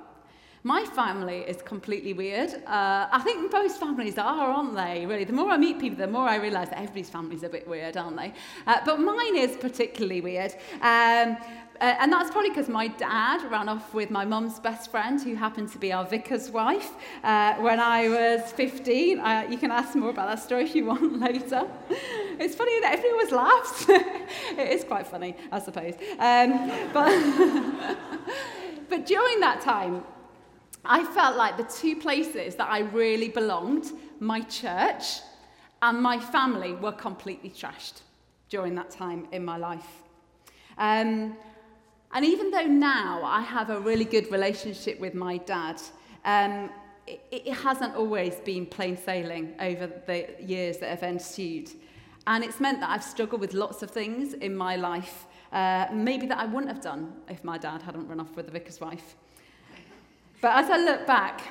My 0.65 0.85
family 0.85 1.39
is 1.39 1.63
completely 1.63 2.13
weird. 2.13 2.53
Uh, 2.67 3.09
I 3.11 3.21
think 3.25 3.51
most 3.53 3.81
families 3.81 4.19
are, 4.19 4.51
aren't 4.51 4.75
they? 4.75 5.07
Really, 5.07 5.25
the 5.25 5.33
more 5.33 5.51
I 5.51 5.57
meet 5.57 5.79
people, 5.79 5.99
the 5.99 6.07
more 6.07 6.29
I 6.29 6.37
realise 6.37 6.69
that 6.69 6.79
everybody's 6.79 7.11
family 7.11 7.37
is 7.37 7.45
a 7.45 7.49
bit 7.49 7.67
weird, 7.67 7.97
aren't 7.97 8.17
they? 8.17 8.35
Uh, 8.67 8.79
but 8.85 9.01
mine 9.01 9.37
is 9.37 9.57
particularly 9.57 10.21
weird. 10.21 10.53
Um, 10.83 11.37
uh, 11.81 11.97
and 12.01 12.13
that's 12.13 12.31
probably 12.31 12.51
because 12.51 12.69
my 12.69 12.89
dad 12.89 13.49
ran 13.51 13.69
off 13.69 13.95
with 13.95 14.11
my 14.11 14.25
mum's 14.25 14.59
best 14.59 14.91
friend, 14.91 15.21
who 15.23 15.35
happened 15.35 15.71
to 15.71 15.79
be 15.79 15.93
our 15.93 16.05
vicar's 16.05 16.51
wife, 16.51 16.93
uh, 17.23 17.55
when 17.57 17.79
I 17.79 18.09
was 18.09 18.53
15. 18.53 19.21
Uh, 19.21 19.47
you 19.49 19.59
can 19.59 19.71
ask 19.71 19.95
more 19.95 20.11
about 20.11 20.29
that 20.29 20.43
story 20.43 20.65
if 20.65 20.75
you 20.75 20.87
want 20.87 21.21
later. 21.21 21.69
It's 22.41 22.55
funny 22.55 22.81
that 22.81 22.95
everyone 22.95 23.19
always 23.19 23.33
laughs. 23.33 23.87
it 23.89 24.73
is 24.73 24.85
quite 24.85 25.07
funny, 25.07 25.37
I 25.53 25.59
suppose. 25.61 25.95
Um, 26.19 26.69
but, 26.93 27.97
but 28.89 29.07
during 29.07 29.41
that 29.41 29.61
time, 29.61 30.05
I 30.85 31.05
felt 31.05 31.37
like 31.37 31.57
the 31.57 31.65
two 31.65 31.97
places 31.97 32.55
that 32.57 32.69
I 32.69 32.81
really 32.81 33.29
belonged, 33.29 33.93
my 34.21 34.41
church 34.41 35.21
and 35.83 36.03
my 36.03 36.19
family, 36.19 36.75
were 36.75 36.93
completely 36.93 37.51
trashed 37.51 38.03
during 38.49 38.75
that 38.77 38.91
time 38.91 39.29
in 39.33 39.45
my 39.45 39.57
life. 39.57 40.03
Um, 40.77 41.37
and 42.13 42.25
even 42.25 42.51
though 42.51 42.67
now 42.67 43.23
I 43.23 43.41
have 43.43 43.71
a 43.71 43.81
really 43.81 44.05
good 44.05 44.31
relationship 44.33 44.99
with 44.99 45.15
my 45.15 45.37
dad, 45.39 45.81
um, 46.25 46.71
it, 47.07 47.21
it 47.31 47.55
hasn't 47.55 47.95
always 47.95 48.37
been 48.37 48.67
plain 48.67 48.97
sailing 48.97 49.55
over 49.61 49.91
the 50.07 50.29
years 50.41 50.79
that 50.79 50.89
have 50.89 51.03
ensued. 51.03 51.71
And 52.27 52.45
it's 52.45 52.61
meant 52.61 52.81
that 52.81 52.91
I've 52.91 53.05
struggled 53.05 53.41
with 53.41 53.55
lots 53.55 53.83
of 53.83 53.91
things 53.91 54.35
in 54.35 54.55
my 54.57 54.77
life, 54.77 55.27
uh, 55.53 55.87
maybe 55.93 56.27
that 56.27 56.39
I 56.39 56.45
wouldn't 56.45 56.73
have 56.73 56.83
done 56.83 57.13
if 57.29 57.43
my 57.45 57.57
dad 57.59 57.83
hadn't 57.83 58.07
run 58.09 58.21
off 58.21 58.37
with 58.37 58.47
the 58.47 58.53
vicar's 58.53 58.81
wife. 58.81 59.15
But 60.41 60.65
as 60.65 60.71
I 60.71 60.77
look 60.77 61.07
back 61.07 61.43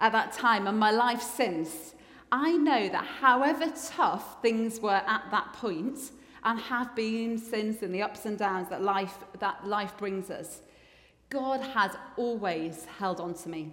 at 0.00 0.12
that 0.12 0.32
time 0.32 0.66
and 0.66 0.78
my 0.78 0.90
life 0.90 1.22
since, 1.22 1.94
I 2.32 2.52
know 2.52 2.88
that 2.88 3.04
however 3.04 3.72
tough 3.88 4.42
things 4.42 4.80
were 4.80 4.90
at 5.06 5.30
that 5.30 5.52
point, 5.52 5.98
and 6.44 6.58
have 6.60 6.94
been 6.94 7.38
since 7.38 7.82
in 7.82 7.92
the 7.92 8.02
ups 8.02 8.26
and 8.26 8.38
downs 8.38 8.68
that 8.68 8.82
life, 8.82 9.16
that 9.38 9.66
life 9.66 9.96
brings 9.96 10.30
us, 10.30 10.60
God 11.30 11.60
has 11.60 11.92
always 12.16 12.84
held 12.98 13.20
on 13.20 13.34
to 13.34 13.48
me. 13.48 13.72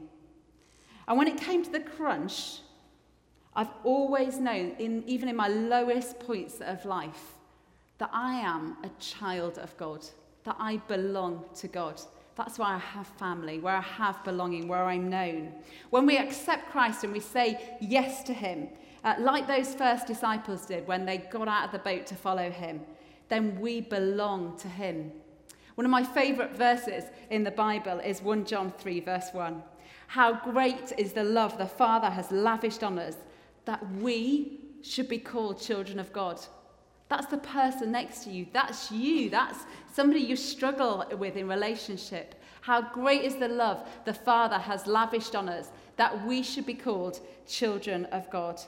And 1.07 1.17
when 1.17 1.27
it 1.27 1.37
came 1.37 1.63
to 1.63 1.71
the 1.71 1.81
crunch, 1.81 2.59
I've 3.55 3.69
always 3.83 4.39
known, 4.39 4.75
in, 4.79 5.03
even 5.05 5.27
in 5.27 5.35
my 5.35 5.49
lowest 5.49 6.19
points 6.19 6.61
of 6.61 6.85
life, 6.85 7.33
that 7.97 8.09
I 8.13 8.35
am 8.39 8.77
a 8.83 8.89
child 8.99 9.57
of 9.57 9.75
God, 9.77 10.05
that 10.45 10.55
I 10.57 10.77
belong 10.87 11.43
to 11.55 11.67
God. 11.67 12.01
That's 12.35 12.57
why 12.57 12.75
I 12.75 12.77
have 12.77 13.07
family, 13.07 13.59
where 13.59 13.75
I 13.75 13.81
have 13.81 14.23
belonging, 14.23 14.69
where 14.69 14.85
I'm 14.85 15.09
known. 15.09 15.51
When 15.89 16.05
we 16.05 16.17
accept 16.17 16.71
Christ 16.71 17.03
and 17.03 17.11
we 17.11 17.19
say 17.19 17.77
yes 17.81 18.23
to 18.23 18.33
Him, 18.33 18.69
uh, 19.03 19.15
like 19.19 19.47
those 19.47 19.73
first 19.73 20.07
disciples 20.07 20.65
did 20.65 20.87
when 20.87 21.05
they 21.05 21.17
got 21.17 21.47
out 21.47 21.65
of 21.65 21.71
the 21.71 21.79
boat 21.79 22.05
to 22.07 22.15
follow 22.15 22.49
Him, 22.49 22.81
then 23.29 23.59
we 23.59 23.81
belong 23.81 24.57
to 24.57 24.67
Him. 24.67 25.11
One 25.75 25.85
of 25.85 25.91
my 25.91 26.03
favourite 26.03 26.55
verses 26.55 27.05
in 27.29 27.43
the 27.43 27.51
Bible 27.51 27.99
is 27.99 28.21
1 28.21 28.45
John 28.45 28.71
3, 28.77 28.99
verse 28.99 29.29
1. 29.31 29.63
How 30.07 30.33
great 30.33 30.91
is 30.97 31.13
the 31.13 31.23
love 31.23 31.57
the 31.57 31.65
Father 31.65 32.09
has 32.09 32.31
lavished 32.31 32.83
on 32.83 32.99
us 32.99 33.15
that 33.65 33.81
we 33.95 34.59
should 34.81 35.07
be 35.07 35.17
called 35.17 35.61
children 35.61 35.99
of 35.99 36.11
God. 36.11 36.39
That's 37.09 37.27
the 37.27 37.37
person 37.37 37.91
next 37.91 38.23
to 38.23 38.29
you. 38.29 38.47
That's 38.53 38.91
you. 38.91 39.29
That's 39.29 39.59
somebody 39.93 40.21
you 40.21 40.35
struggle 40.35 41.05
with 41.17 41.35
in 41.35 41.47
relationship. 41.47 42.35
How 42.61 42.81
great 42.81 43.23
is 43.23 43.35
the 43.35 43.47
love 43.47 43.87
the 44.05 44.13
Father 44.13 44.57
has 44.57 44.87
lavished 44.87 45.35
on 45.35 45.49
us 45.49 45.69
that 45.97 46.25
we 46.25 46.43
should 46.43 46.65
be 46.65 46.73
called 46.73 47.19
children 47.47 48.05
of 48.05 48.29
God. 48.29 48.61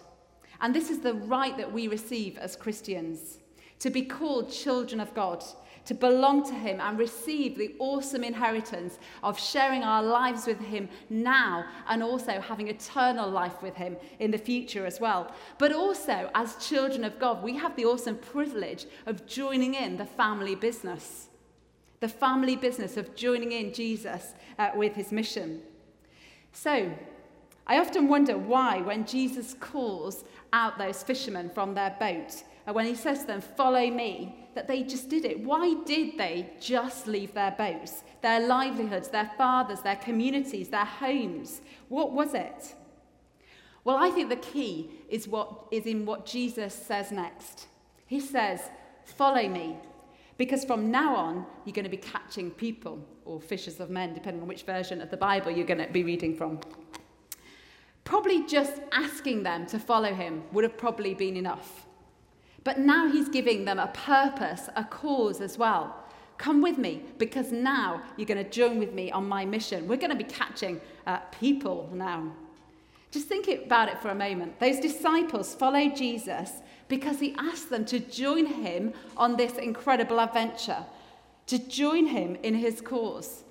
And 0.64 0.74
this 0.74 0.90
is 0.90 1.00
the 1.00 1.14
right 1.14 1.56
that 1.58 1.74
we 1.74 1.90
receive 1.90 2.38
as 2.38 2.56
Christians 2.56 3.40
to 3.80 3.90
be 3.90 4.02
called 4.02 4.50
children 4.50 5.02
of 5.02 5.14
God, 5.14 5.44
to 5.84 5.94
belong 5.94 6.42
to 6.46 6.54
Him 6.54 6.80
and 6.80 6.98
receive 6.98 7.58
the 7.58 7.76
awesome 7.80 8.24
inheritance 8.24 8.98
of 9.24 9.38
sharing 9.38 9.84
our 9.84 10.02
lives 10.02 10.48
with 10.48 10.62
Him 10.62 10.88
now 11.10 11.66
and 11.90 12.02
also 12.02 12.40
having 12.40 12.70
eternal 12.70 13.30
life 13.30 13.62
with 13.62 13.76
Him 13.76 13.98
in 14.20 14.32
the 14.32 14.38
future 14.38 14.86
as 14.86 15.02
well. 15.02 15.36
But 15.58 15.74
also, 15.74 16.32
as 16.34 16.66
children 16.66 17.04
of 17.04 17.20
God, 17.20 17.44
we 17.44 17.58
have 17.58 17.76
the 17.76 17.84
awesome 17.84 18.16
privilege 18.16 18.86
of 19.06 19.28
joining 19.28 19.74
in 19.74 19.98
the 19.98 20.06
family 20.06 20.56
business. 20.56 21.28
The 22.00 22.08
family 22.08 22.56
business 22.56 22.96
of 22.96 23.16
joining 23.16 23.52
in 23.52 23.74
Jesus 23.74 24.34
uh, 24.58 24.70
with 24.76 24.96
his 24.96 25.12
mission. 25.12 25.62
So, 26.54 26.94
I 27.66 27.80
often 27.80 28.08
wonder 28.08 28.38
why, 28.38 28.82
when 28.82 29.06
Jesus 29.06 29.56
calls 29.60 30.26
out 30.52 30.78
those 30.78 31.02
fishermen 31.02 31.50
from 31.50 31.74
their 31.74 31.96
boat, 32.00 32.44
and 32.66 32.76
when 32.76 32.86
he 32.86 32.96
says 32.96 33.22
to 33.22 33.28
them, 33.28 33.42
Follow 33.42 33.90
me, 33.90 34.48
that 34.56 34.68
they 34.68 34.84
just 34.84 35.10
did 35.10 35.26
it. 35.26 35.40
Why 35.40 35.76
did 35.86 36.18
they 36.18 36.52
just 36.60 37.08
leave 37.08 37.34
their 37.34 37.52
boats, 37.52 38.04
their 38.22 38.46
livelihoods, 38.46 39.10
their 39.10 39.32
fathers, 39.38 39.82
their 39.82 39.96
communities, 39.96 40.70
their 40.70 40.86
homes? 40.86 41.62
What 41.90 42.12
was 42.12 42.34
it? 42.34 42.76
Well, 43.84 43.98
I 43.98 44.12
think 44.12 44.30
the 44.30 44.38
key 44.38 44.92
is, 45.10 45.28
what, 45.28 45.68
is 45.72 45.86
in 45.86 46.06
what 46.06 46.26
Jesus 46.26 46.74
says 46.74 47.12
next. 47.12 47.68
He 48.06 48.20
says, 48.20 48.62
Follow 49.06 49.48
me, 49.50 49.78
because 50.38 50.64
from 50.64 50.92
now 50.92 51.16
on, 51.16 51.46
you're 51.66 51.74
going 51.74 51.84
to 51.84 51.90
be 51.90 51.98
catching 51.98 52.52
people 52.52 53.06
or 53.26 53.42
fishers 53.42 53.80
of 53.80 53.90
men, 53.90 54.14
depending 54.14 54.42
on 54.42 54.48
which 54.48 54.64
version 54.64 55.02
of 55.02 55.10
the 55.10 55.18
Bible 55.18 55.52
you're 55.52 55.68
going 55.68 55.86
to 55.86 55.92
be 55.92 56.04
reading 56.04 56.36
from. 56.36 56.60
Probably 58.04 58.46
just 58.46 58.82
asking 58.92 59.44
them 59.44 59.66
to 59.68 59.80
follow 59.80 60.14
him 60.14 60.44
would 60.52 60.64
have 60.64 60.78
probably 60.78 61.14
been 61.14 61.38
enough. 61.38 61.86
But 62.64 62.80
now 62.80 63.12
he's 63.12 63.30
giving 63.30 63.66
them 63.66 63.80
a 63.80 63.88
purpose, 63.88 64.70
a 64.76 64.84
cause 64.84 65.42
as 65.42 65.58
well. 65.58 65.96
Come 66.38 66.62
with 66.62 66.78
me 66.78 67.04
because 67.18 67.52
now 67.52 68.02
you're 68.18 68.26
going 68.26 68.44
to 68.44 68.50
join 68.50 68.80
with 68.80 68.94
me 68.94 69.12
on 69.12 69.28
my 69.28 69.46
mission. 69.46 69.88
We're 69.88 69.98
going 69.98 70.10
to 70.10 70.16
be 70.16 70.24
catching 70.24 70.82
uh, 71.06 71.18
people 71.40 71.90
now. 71.94 72.34
Just 73.12 73.28
think 73.28 73.48
about 73.48 73.90
it 73.90 74.02
for 74.02 74.10
a 74.10 74.16
moment. 74.16 74.60
Those 74.60 74.80
disciples 74.80 75.54
followed 75.54 75.96
Jesus 75.96 76.52
because 76.88 77.20
he 77.20 77.36
asked 77.38 77.70
them 77.70 77.86
to 77.86 78.00
join 78.00 78.46
him 78.46 78.94
on 79.16 79.38
this 79.38 79.58
incredible 79.58 80.20
adventure, 80.20 80.84
to 81.48 81.60
join 81.60 82.08
him 82.08 82.36
in 82.44 82.56
his 82.56 82.82
cause. 82.82 83.44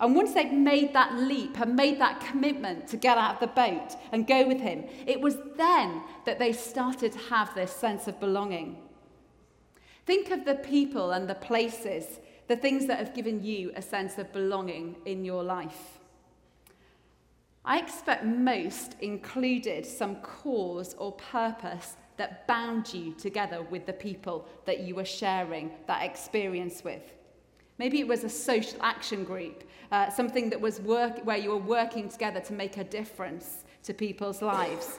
And 0.00 0.16
once 0.16 0.32
they'd 0.32 0.52
made 0.52 0.94
that 0.94 1.14
leap 1.14 1.60
and 1.60 1.76
made 1.76 2.00
that 2.00 2.20
commitment 2.20 2.88
to 2.88 2.96
get 2.96 3.18
out 3.18 3.34
of 3.34 3.40
the 3.40 3.48
boat 3.48 3.96
and 4.12 4.26
go 4.26 4.46
with 4.48 4.58
him, 4.58 4.84
it 5.06 5.20
was 5.20 5.36
then 5.56 6.02
that 6.24 6.38
they 6.38 6.52
started 6.52 7.12
to 7.12 7.18
have 7.18 7.54
this 7.54 7.70
sense 7.70 8.08
of 8.08 8.18
belonging. 8.18 8.78
Think 10.06 10.30
of 10.30 10.46
the 10.46 10.54
people 10.54 11.12
and 11.12 11.28
the 11.28 11.34
places, 11.34 12.18
the 12.48 12.56
things 12.56 12.86
that 12.86 12.98
have 12.98 13.14
given 13.14 13.44
you 13.44 13.72
a 13.76 13.82
sense 13.82 14.16
of 14.16 14.32
belonging 14.32 14.96
in 15.04 15.22
your 15.22 15.44
life. 15.44 15.98
I 17.62 17.78
expect 17.78 18.24
most 18.24 18.96
included 19.00 19.84
some 19.84 20.16
cause 20.16 20.94
or 20.98 21.12
purpose 21.12 21.96
that 22.16 22.46
bound 22.46 22.92
you 22.92 23.12
together 23.12 23.62
with 23.62 23.84
the 23.84 23.92
people 23.92 24.48
that 24.64 24.80
you 24.80 24.94
were 24.94 25.04
sharing 25.04 25.70
that 25.86 26.02
experience 26.02 26.82
with. 26.82 27.02
Maybe 27.80 27.98
it 27.98 28.06
was 28.06 28.24
a 28.24 28.28
social 28.28 28.78
action 28.82 29.24
group, 29.24 29.64
uh, 29.90 30.10
something 30.10 30.50
that 30.50 30.60
was 30.60 30.82
work, 30.82 31.24
where 31.24 31.38
you 31.38 31.48
were 31.48 31.56
working 31.78 32.10
together 32.10 32.38
to 32.40 32.52
make 32.52 32.76
a 32.76 32.84
difference 32.84 33.64
to 33.84 33.94
people's 33.94 34.42
lives. 34.42 34.98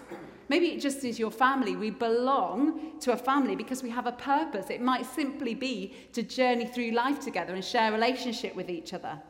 Maybe 0.50 0.70
it 0.70 0.82
just 0.82 1.04
is 1.04 1.20
your 1.20 1.30
family. 1.30 1.76
We 1.76 1.92
belong 1.92 3.00
to 3.02 3.12
a 3.12 3.18
family 3.18 3.56
because 3.56 3.84
we 3.84 3.92
have 3.92 4.08
a 4.08 4.12
purpose. 4.14 4.72
It 4.72 4.82
might 4.82 5.06
simply 5.06 5.54
be 5.54 5.94
to 6.14 6.24
journey 6.24 6.66
through 6.66 6.94
life 6.94 7.20
together 7.20 7.54
and 7.54 7.64
share 7.64 7.90
a 7.90 7.92
relationship 7.92 8.56
with 8.56 8.68
each 8.68 8.96
other. 8.96 9.22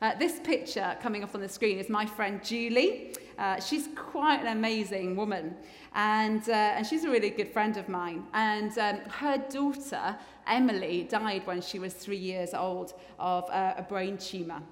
Uh, 0.00 0.14
this 0.14 0.40
picture 0.40 0.96
coming 1.02 1.22
up 1.22 1.34
on 1.34 1.42
the 1.42 1.48
screen 1.50 1.78
is 1.78 1.90
my 1.90 2.06
friend 2.06 2.42
Julie. 2.42 3.14
Uh, 3.38 3.60
she's 3.60 3.90
quite 3.94 4.40
an 4.40 4.46
amazing 4.46 5.14
woman, 5.14 5.54
and, 5.94 6.48
uh, 6.48 6.76
and 6.76 6.86
she's 6.86 7.04
a 7.04 7.10
really 7.10 7.28
good 7.28 7.52
friend 7.52 7.76
of 7.76 7.86
mine. 7.86 8.24
And 8.32 8.76
um, 8.78 8.96
her 9.10 9.36
daughter 9.50 10.16
Emily 10.46 11.04
died 11.04 11.46
when 11.46 11.60
she 11.60 11.78
was 11.78 11.94
three 11.94 12.16
years 12.16 12.54
old 12.54 12.94
of 13.18 13.48
uh, 13.50 13.74
a 13.76 13.82
brain 13.82 14.16
tumour. 14.18 14.62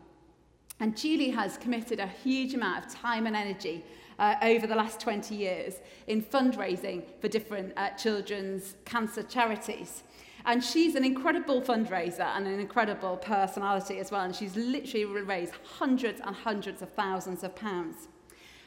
And 0.80 0.96
Julie 0.96 1.30
has 1.30 1.56
committed 1.56 2.00
a 2.00 2.06
huge 2.06 2.54
amount 2.54 2.84
of 2.84 2.92
time 2.92 3.26
and 3.26 3.36
energy 3.36 3.84
uh, 4.18 4.34
over 4.42 4.66
the 4.66 4.74
last 4.74 5.00
20 5.00 5.34
years 5.34 5.74
in 6.06 6.22
fundraising 6.22 7.02
for 7.20 7.28
different 7.28 7.72
uh, 7.76 7.90
children's 7.90 8.74
cancer 8.84 9.22
charities. 9.22 10.02
And 10.46 10.62
she's 10.62 10.94
an 10.94 11.04
incredible 11.04 11.62
fundraiser 11.62 12.26
and 12.36 12.46
an 12.46 12.60
incredible 12.60 13.16
personality 13.16 13.98
as 13.98 14.10
well. 14.10 14.22
And 14.22 14.34
she's 14.34 14.56
literally 14.56 15.06
raised 15.06 15.54
hundreds 15.62 16.20
and 16.20 16.34
hundreds 16.34 16.82
of 16.82 16.90
thousands 16.92 17.44
of 17.44 17.54
pounds. 17.56 18.08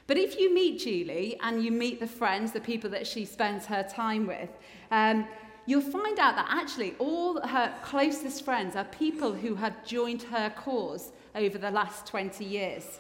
But 0.08 0.17
if 0.17 0.39
you 0.39 0.54
meet 0.54 0.80
Julie 0.80 1.38
and 1.41 1.63
you 1.63 1.72
meet 1.72 2.00
the 2.00 2.08
friends, 2.08 2.52
the 2.54 2.62
people 2.62 2.89
that 2.91 3.06
she 3.06 3.26
spends 3.26 3.65
her 3.65 3.84
time 3.84 4.26
with, 4.26 4.50
um, 4.89 5.28
you'll 5.68 5.82
find 5.82 6.18
out 6.18 6.36
that 6.36 6.48
actually 6.50 6.96
all 6.98 7.40
her 7.42 7.72
closest 7.84 8.44
friends 8.44 8.76
are 8.76 8.86
people 8.86 9.34
who 9.34 9.54
have 9.54 9.86
joined 9.86 10.24
her 10.24 10.50
cause 10.50 11.12
over 11.36 11.60
the 11.60 11.70
last 11.70 12.08
20 12.08 12.44
years. 12.44 13.00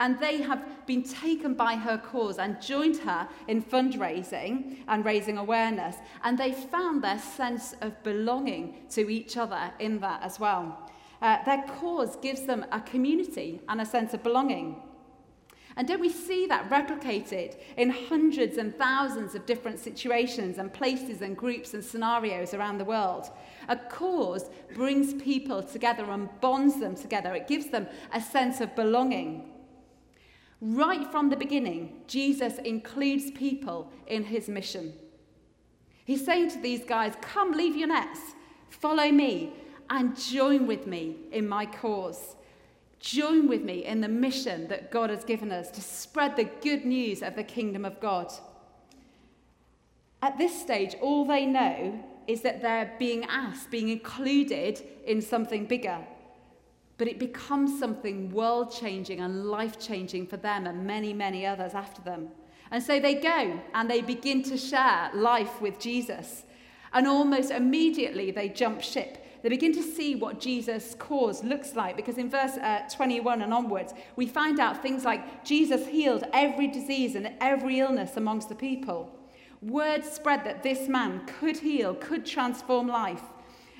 And 0.00 0.18
they 0.18 0.42
have 0.42 0.84
been 0.86 1.04
taken 1.04 1.54
by 1.54 1.76
her 1.76 1.96
cause 1.96 2.38
and 2.38 2.60
joined 2.60 2.96
her 2.96 3.28
in 3.46 3.62
fundraising 3.62 4.78
and 4.88 5.04
raising 5.04 5.38
awareness. 5.38 5.94
And 6.24 6.36
they 6.36 6.50
found 6.50 7.04
their 7.04 7.20
sense 7.20 7.76
of 7.82 8.02
belonging 8.02 8.78
to 8.90 9.08
each 9.08 9.36
other 9.36 9.70
in 9.78 10.00
that 10.00 10.22
as 10.22 10.40
well. 10.40 10.90
Uh, 11.20 11.44
their 11.44 11.62
cause 11.78 12.16
gives 12.16 12.42
them 12.42 12.66
a 12.72 12.80
community 12.80 13.60
and 13.68 13.80
a 13.80 13.86
sense 13.86 14.12
of 14.12 14.24
belonging. 14.24 14.82
And 15.76 15.88
don't 15.88 16.00
we 16.00 16.10
see 16.10 16.46
that 16.46 16.68
replicated 16.68 17.56
in 17.76 17.90
hundreds 17.90 18.58
and 18.58 18.76
thousands 18.76 19.34
of 19.34 19.46
different 19.46 19.78
situations 19.78 20.58
and 20.58 20.72
places 20.72 21.22
and 21.22 21.36
groups 21.36 21.72
and 21.72 21.82
scenarios 21.82 22.52
around 22.52 22.78
the 22.78 22.84
world? 22.84 23.30
A 23.68 23.76
cause 23.76 24.50
brings 24.74 25.14
people 25.14 25.62
together 25.62 26.04
and 26.10 26.28
bonds 26.40 26.78
them 26.78 26.94
together. 26.94 27.34
It 27.34 27.48
gives 27.48 27.68
them 27.68 27.86
a 28.12 28.20
sense 28.20 28.60
of 28.60 28.76
belonging. 28.76 29.50
Right 30.60 31.10
from 31.10 31.30
the 31.30 31.36
beginning, 31.36 32.02
Jesus 32.06 32.58
includes 32.58 33.30
people 33.30 33.90
in 34.06 34.24
his 34.24 34.48
mission. 34.48 34.92
He's 36.04 36.24
saying 36.24 36.50
to 36.50 36.58
these 36.60 36.84
guys, 36.84 37.14
Come, 37.20 37.52
leave 37.52 37.76
your 37.76 37.88
nets, 37.88 38.20
follow 38.68 39.10
me, 39.10 39.54
and 39.90 40.16
join 40.16 40.66
with 40.66 40.86
me 40.86 41.16
in 41.32 41.48
my 41.48 41.66
cause. 41.66 42.36
Join 43.02 43.48
with 43.48 43.62
me 43.62 43.84
in 43.84 44.00
the 44.00 44.08
mission 44.08 44.68
that 44.68 44.92
God 44.92 45.10
has 45.10 45.24
given 45.24 45.50
us 45.50 45.70
to 45.72 45.80
spread 45.80 46.36
the 46.36 46.48
good 46.62 46.84
news 46.84 47.20
of 47.20 47.34
the 47.34 47.42
kingdom 47.42 47.84
of 47.84 47.98
God. 47.98 48.32
At 50.22 50.38
this 50.38 50.58
stage, 50.58 50.94
all 51.00 51.24
they 51.24 51.44
know 51.44 51.98
is 52.28 52.42
that 52.42 52.62
they're 52.62 52.94
being 53.00 53.24
asked, 53.24 53.72
being 53.72 53.88
included 53.88 54.80
in 55.04 55.20
something 55.20 55.66
bigger. 55.66 55.98
But 56.96 57.08
it 57.08 57.18
becomes 57.18 57.76
something 57.76 58.30
world 58.30 58.72
changing 58.72 59.18
and 59.18 59.46
life 59.46 59.80
changing 59.80 60.28
for 60.28 60.36
them 60.36 60.68
and 60.68 60.86
many, 60.86 61.12
many 61.12 61.44
others 61.44 61.74
after 61.74 62.00
them. 62.02 62.28
And 62.70 62.80
so 62.80 63.00
they 63.00 63.16
go 63.16 63.60
and 63.74 63.90
they 63.90 64.00
begin 64.00 64.44
to 64.44 64.56
share 64.56 65.10
life 65.12 65.60
with 65.60 65.80
Jesus. 65.80 66.44
And 66.92 67.08
almost 67.08 67.50
immediately 67.50 68.30
they 68.30 68.48
jump 68.48 68.80
ship 68.80 69.21
they 69.42 69.48
begin 69.48 69.72
to 69.74 69.82
see 69.82 70.14
what 70.14 70.40
Jesus' 70.40 70.94
cause 70.98 71.42
looks 71.42 71.74
like. 71.74 71.96
Because 71.96 72.16
in 72.16 72.30
verse 72.30 72.56
uh, 72.56 72.82
21 72.94 73.42
and 73.42 73.52
onwards, 73.52 73.92
we 74.14 74.26
find 74.26 74.60
out 74.60 74.82
things 74.82 75.04
like 75.04 75.44
Jesus 75.44 75.86
healed 75.86 76.24
every 76.32 76.68
disease 76.68 77.16
and 77.16 77.32
every 77.40 77.80
illness 77.80 78.16
amongst 78.16 78.48
the 78.48 78.54
people. 78.54 79.10
Word 79.60 80.04
spread 80.04 80.44
that 80.44 80.62
this 80.62 80.88
man 80.88 81.22
could 81.26 81.58
heal, 81.58 81.94
could 81.94 82.24
transform 82.24 82.86
life. 82.86 83.22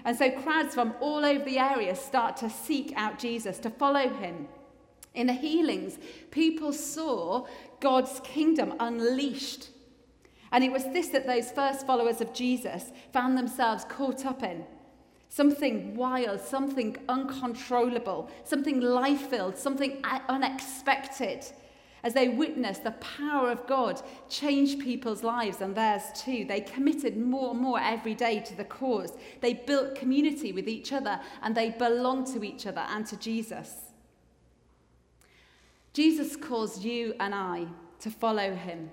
And 0.04 0.16
so 0.16 0.30
crowds 0.30 0.74
from 0.74 0.94
all 1.00 1.24
over 1.24 1.44
the 1.44 1.58
area 1.58 1.94
start 1.94 2.36
to 2.38 2.50
seek 2.50 2.92
out 2.96 3.20
Jesus, 3.20 3.58
to 3.60 3.70
follow 3.70 4.08
him. 4.08 4.48
In 5.14 5.28
the 5.28 5.32
healings, 5.32 5.98
people 6.32 6.72
saw 6.72 7.46
God's 7.78 8.18
kingdom 8.24 8.74
unleashed. 8.80 9.68
And 10.50 10.64
it 10.64 10.72
was 10.72 10.84
this 10.86 11.08
that 11.08 11.26
those 11.26 11.52
first 11.52 11.86
followers 11.86 12.20
of 12.20 12.32
Jesus 12.32 12.90
found 13.12 13.38
themselves 13.38 13.84
caught 13.88 14.26
up 14.26 14.42
in 14.42 14.64
something 15.34 15.94
wild, 15.96 16.38
something 16.40 16.94
uncontrollable, 17.08 18.30
something 18.44 18.80
life 18.80 19.30
filled, 19.30 19.56
something 19.56 20.04
unexpected. 20.28 21.42
As 22.04 22.12
they 22.12 22.28
witnessed 22.28 22.84
the 22.84 22.90
power 22.92 23.50
of 23.50 23.66
God 23.66 24.02
change 24.28 24.78
people's 24.78 25.22
lives 25.22 25.62
and 25.62 25.74
theirs 25.74 26.02
too, 26.14 26.44
they 26.44 26.60
committed 26.60 27.16
more 27.16 27.52
and 27.52 27.60
more 27.60 27.80
every 27.80 28.14
day 28.14 28.40
to 28.40 28.54
the 28.54 28.64
cause. 28.64 29.16
They 29.40 29.54
built 29.54 29.94
community 29.94 30.52
with 30.52 30.68
each 30.68 30.92
other 30.92 31.18
and 31.40 31.54
they 31.54 31.70
belonged 31.70 32.26
to 32.34 32.44
each 32.44 32.66
other 32.66 32.84
and 32.90 33.06
to 33.06 33.16
Jesus. 33.16 33.72
Jesus 35.94 36.36
calls 36.36 36.84
you 36.84 37.14
and 37.20 37.34
I 37.34 37.68
to 38.00 38.10
follow 38.10 38.54
him, 38.54 38.90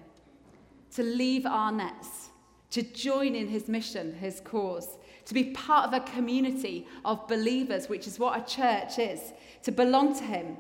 to 0.95 1.04
leave 1.04 1.45
our 1.45 1.71
nets, 1.71 2.29
to 2.72 2.84
join 2.84 3.36
in 3.36 3.48
his 3.48 3.68
mission, 3.68 4.14
his 4.14 4.40
cause, 4.40 4.98
to 5.30 5.36
be 5.36 5.52
part 5.52 5.88
of 5.88 5.94
a 5.94 6.00
community 6.12 6.88
of 7.06 7.28
believers, 7.28 7.88
which 7.88 8.08
is 8.08 8.18
what 8.18 8.40
a 8.40 8.52
church 8.52 8.98
is, 8.98 9.32
to 9.62 9.72
belong 9.72 10.16
to 10.16 10.24
Him. 10.24 10.58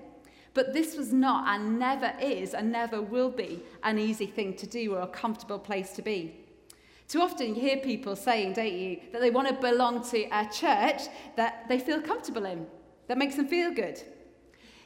But 0.53 0.73
this 0.73 0.95
was 0.95 1.11
not 1.11 1.47
and 1.47 1.79
never 1.79 2.13
is 2.21 2.53
and 2.53 2.71
never 2.71 3.01
will 3.01 3.31
be 3.31 3.63
an 3.83 3.97
easy 3.97 4.27
thing 4.27 4.55
to 4.57 4.67
do 4.67 4.93
or 4.93 5.01
a 5.01 5.07
comfortable 5.07 5.57
place 5.57 5.91
to 5.93 6.03
be. 6.03 6.35
Too 7.07 7.19
often 7.19 7.55
you 7.55 7.61
hear 7.61 7.77
people 7.77 8.15
saying, 8.15 8.53
don't 8.53 8.71
you, 8.71 8.99
that 9.11 9.21
they 9.21 9.31
want 9.31 9.47
to 9.47 9.55
belong 9.55 10.07
to 10.11 10.23
a 10.31 10.47
church 10.51 11.01
that 11.35 11.65
they 11.67 11.79
feel 11.79 11.99
comfortable 11.99 12.45
in, 12.45 12.67
that 13.07 13.17
makes 13.17 13.37
them 13.37 13.47
feel 13.47 13.73
good. 13.73 13.99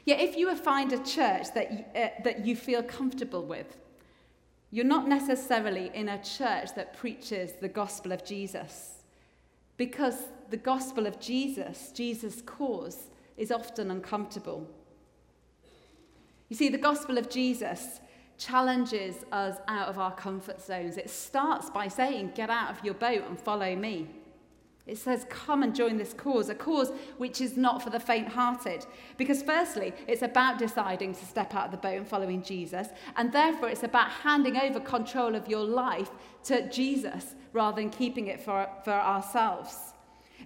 Yet 0.06 0.20
if 0.20 0.34
you 0.34 0.54
find 0.56 0.94
a 0.94 1.04
church 1.04 1.52
that 1.54 1.70
you, 1.70 1.84
uh, 1.94 2.08
that 2.24 2.46
you 2.46 2.56
feel 2.56 2.82
comfortable 2.82 3.44
with, 3.44 3.76
you're 4.74 4.84
not 4.84 5.06
necessarily 5.06 5.88
in 5.94 6.08
a 6.08 6.20
church 6.20 6.74
that 6.74 6.96
preaches 6.96 7.52
the 7.60 7.68
gospel 7.68 8.10
of 8.10 8.24
Jesus. 8.24 9.04
Because 9.76 10.16
the 10.50 10.56
gospel 10.56 11.06
of 11.06 11.20
Jesus, 11.20 11.92
Jesus' 11.94 12.42
cause, 12.42 13.04
is 13.36 13.52
often 13.52 13.92
uncomfortable. 13.92 14.68
You 16.48 16.56
see, 16.56 16.70
the 16.70 16.76
gospel 16.76 17.18
of 17.18 17.30
Jesus 17.30 18.00
challenges 18.36 19.14
us 19.30 19.58
out 19.68 19.86
of 19.86 20.00
our 20.00 20.12
comfort 20.12 20.60
zones. 20.60 20.96
It 20.96 21.08
starts 21.08 21.70
by 21.70 21.86
saying, 21.86 22.32
Get 22.34 22.50
out 22.50 22.76
of 22.76 22.84
your 22.84 22.94
boat 22.94 23.22
and 23.28 23.38
follow 23.38 23.76
me. 23.76 24.08
It 24.86 24.98
says, 24.98 25.26
Come 25.30 25.62
and 25.62 25.74
join 25.74 25.96
this 25.96 26.12
cause, 26.12 26.50
a 26.50 26.54
cause 26.54 26.92
which 27.16 27.40
is 27.40 27.56
not 27.56 27.82
for 27.82 27.90
the 27.90 28.00
faint 28.00 28.28
hearted. 28.28 28.84
Because, 29.16 29.42
firstly, 29.42 29.94
it's 30.06 30.22
about 30.22 30.58
deciding 30.58 31.14
to 31.14 31.24
step 31.24 31.54
out 31.54 31.66
of 31.66 31.70
the 31.70 31.78
boat 31.78 31.96
and 31.96 32.06
following 32.06 32.42
Jesus. 32.42 32.88
And 33.16 33.32
therefore, 33.32 33.70
it's 33.70 33.82
about 33.82 34.10
handing 34.10 34.56
over 34.56 34.80
control 34.80 35.34
of 35.34 35.48
your 35.48 35.64
life 35.64 36.10
to 36.44 36.68
Jesus 36.70 37.34
rather 37.52 37.80
than 37.80 37.90
keeping 37.90 38.26
it 38.26 38.40
for, 38.40 38.68
for 38.84 38.92
ourselves. 38.92 39.94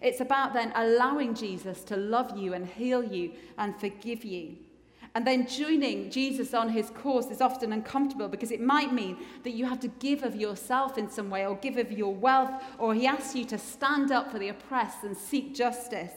It's 0.00 0.20
about 0.20 0.52
then 0.52 0.72
allowing 0.76 1.34
Jesus 1.34 1.82
to 1.84 1.96
love 1.96 2.38
you 2.38 2.54
and 2.54 2.66
heal 2.66 3.02
you 3.02 3.32
and 3.56 3.78
forgive 3.80 4.24
you. 4.24 4.58
And 5.18 5.26
then 5.26 5.48
joining 5.48 6.12
Jesus 6.12 6.54
on 6.54 6.68
his 6.68 6.90
course 6.90 7.26
is 7.26 7.40
often 7.40 7.72
uncomfortable 7.72 8.28
because 8.28 8.52
it 8.52 8.60
might 8.60 8.92
mean 8.92 9.16
that 9.42 9.50
you 9.50 9.64
have 9.64 9.80
to 9.80 9.88
give 9.88 10.22
of 10.22 10.36
yourself 10.36 10.96
in 10.96 11.10
some 11.10 11.28
way 11.28 11.44
or 11.44 11.56
give 11.56 11.76
of 11.76 11.90
your 11.90 12.14
wealth, 12.14 12.62
or 12.78 12.94
he 12.94 13.04
asks 13.04 13.34
you 13.34 13.44
to 13.46 13.58
stand 13.58 14.12
up 14.12 14.30
for 14.30 14.38
the 14.38 14.50
oppressed 14.50 15.02
and 15.02 15.16
seek 15.16 15.56
justice. 15.56 16.12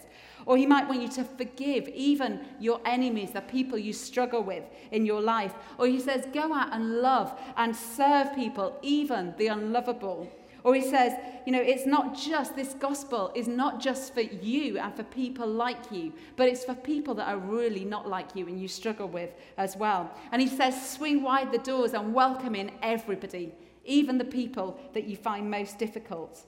Or 0.45 0.55
he 0.55 0.67
might 0.67 0.87
want 0.87 1.01
you 1.01 1.07
to 1.07 1.23
forgive 1.23 1.87
even 1.87 2.41
your 2.59 2.79
enemies, 2.85 3.31
the 3.31 3.41
people 3.41 3.75
you 3.75 3.91
struggle 3.91 4.43
with 4.43 4.65
in 4.91 5.07
your 5.07 5.19
life. 5.19 5.55
Or 5.79 5.87
he 5.87 5.99
says, 5.99 6.27
go 6.31 6.53
out 6.53 6.71
and 6.71 7.01
love 7.01 7.35
and 7.57 7.75
serve 7.75 8.35
people, 8.35 8.77
even 8.83 9.33
the 9.39 9.47
unlovable. 9.47 10.31
Or 10.63 10.75
he 10.75 10.81
says, 10.81 11.13
you 11.45 11.51
know, 11.51 11.61
it's 11.61 11.87
not 11.87 12.15
just, 12.15 12.55
this 12.55 12.75
gospel 12.75 13.31
is 13.33 13.47
not 13.47 13.79
just 13.79 14.13
for 14.13 14.21
you 14.21 14.77
and 14.77 14.95
for 14.95 15.03
people 15.03 15.47
like 15.47 15.91
you, 15.91 16.13
but 16.35 16.47
it's 16.47 16.63
for 16.63 16.75
people 16.75 17.15
that 17.15 17.27
are 17.27 17.37
really 17.37 17.83
not 17.83 18.07
like 18.07 18.35
you 18.35 18.47
and 18.47 18.61
you 18.61 18.67
struggle 18.67 19.07
with 19.07 19.31
as 19.57 19.75
well. 19.75 20.11
And 20.31 20.41
he 20.41 20.47
says, 20.47 20.91
swing 20.91 21.23
wide 21.23 21.51
the 21.51 21.57
doors 21.57 21.93
and 21.93 22.13
welcome 22.13 22.53
in 22.53 22.71
everybody, 22.83 23.53
even 23.85 24.19
the 24.19 24.25
people 24.25 24.79
that 24.93 25.05
you 25.05 25.17
find 25.17 25.49
most 25.49 25.79
difficult. 25.79 26.45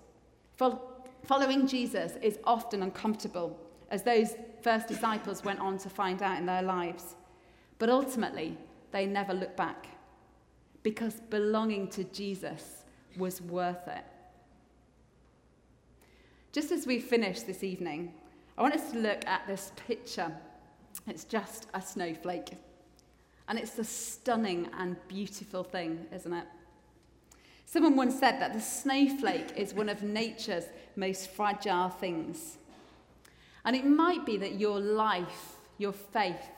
Following 1.26 1.66
Jesus 1.66 2.14
is 2.22 2.38
often 2.44 2.84
uncomfortable, 2.84 3.58
as 3.90 4.04
those 4.04 4.36
first 4.62 4.88
disciples 4.88 5.44
went 5.44 5.60
on 5.60 5.78
to 5.80 5.90
find 5.90 6.22
out 6.22 6.38
in 6.38 6.46
their 6.46 6.62
lives. 6.62 7.16
But 7.80 7.90
ultimately, 7.90 8.58
they 8.92 9.08
never 9.08 9.34
look 9.34 9.56
back 9.58 9.88
because 10.84 11.16
belonging 11.30 11.88
to 11.88 12.04
Jesus 12.04 12.83
was 13.18 13.42
worth 13.42 13.88
it. 13.88 14.04
Just 16.52 16.72
as 16.72 16.86
we 16.86 17.00
finish 17.00 17.42
this 17.42 17.64
evening, 17.64 18.14
I 18.58 18.62
want 18.62 18.76
us 18.76 18.92
to 18.92 19.00
look 19.00 19.26
at 19.28 19.48
this 19.48 19.72
picture. 19.88 20.32
It's 21.08 21.24
just 21.24 21.68
a 21.74 21.82
snowflake. 21.82 22.52
And 23.48 23.58
it's 23.58 23.78
a 23.80 23.84
stunning 23.84 24.70
and 24.78 24.96
beautiful 25.08 25.64
thing, 25.64 26.06
isn't 26.14 26.32
it? 26.32 26.46
Someone 27.66 27.96
once 27.96 28.20
said 28.20 28.40
that 28.40 28.54
the 28.54 28.62
snowflake 28.62 29.58
is 29.58 29.74
one 29.74 29.90
of 29.90 30.04
nature's 30.04 30.66
most 30.96 31.32
fragile 31.32 31.90
things. 31.90 32.58
And 33.66 33.76
it 33.76 33.86
might 33.86 34.26
be 34.26 34.38
that 34.38 34.60
your 34.60 34.80
life, 34.80 35.56
your 35.80 35.94
faith, 35.94 36.52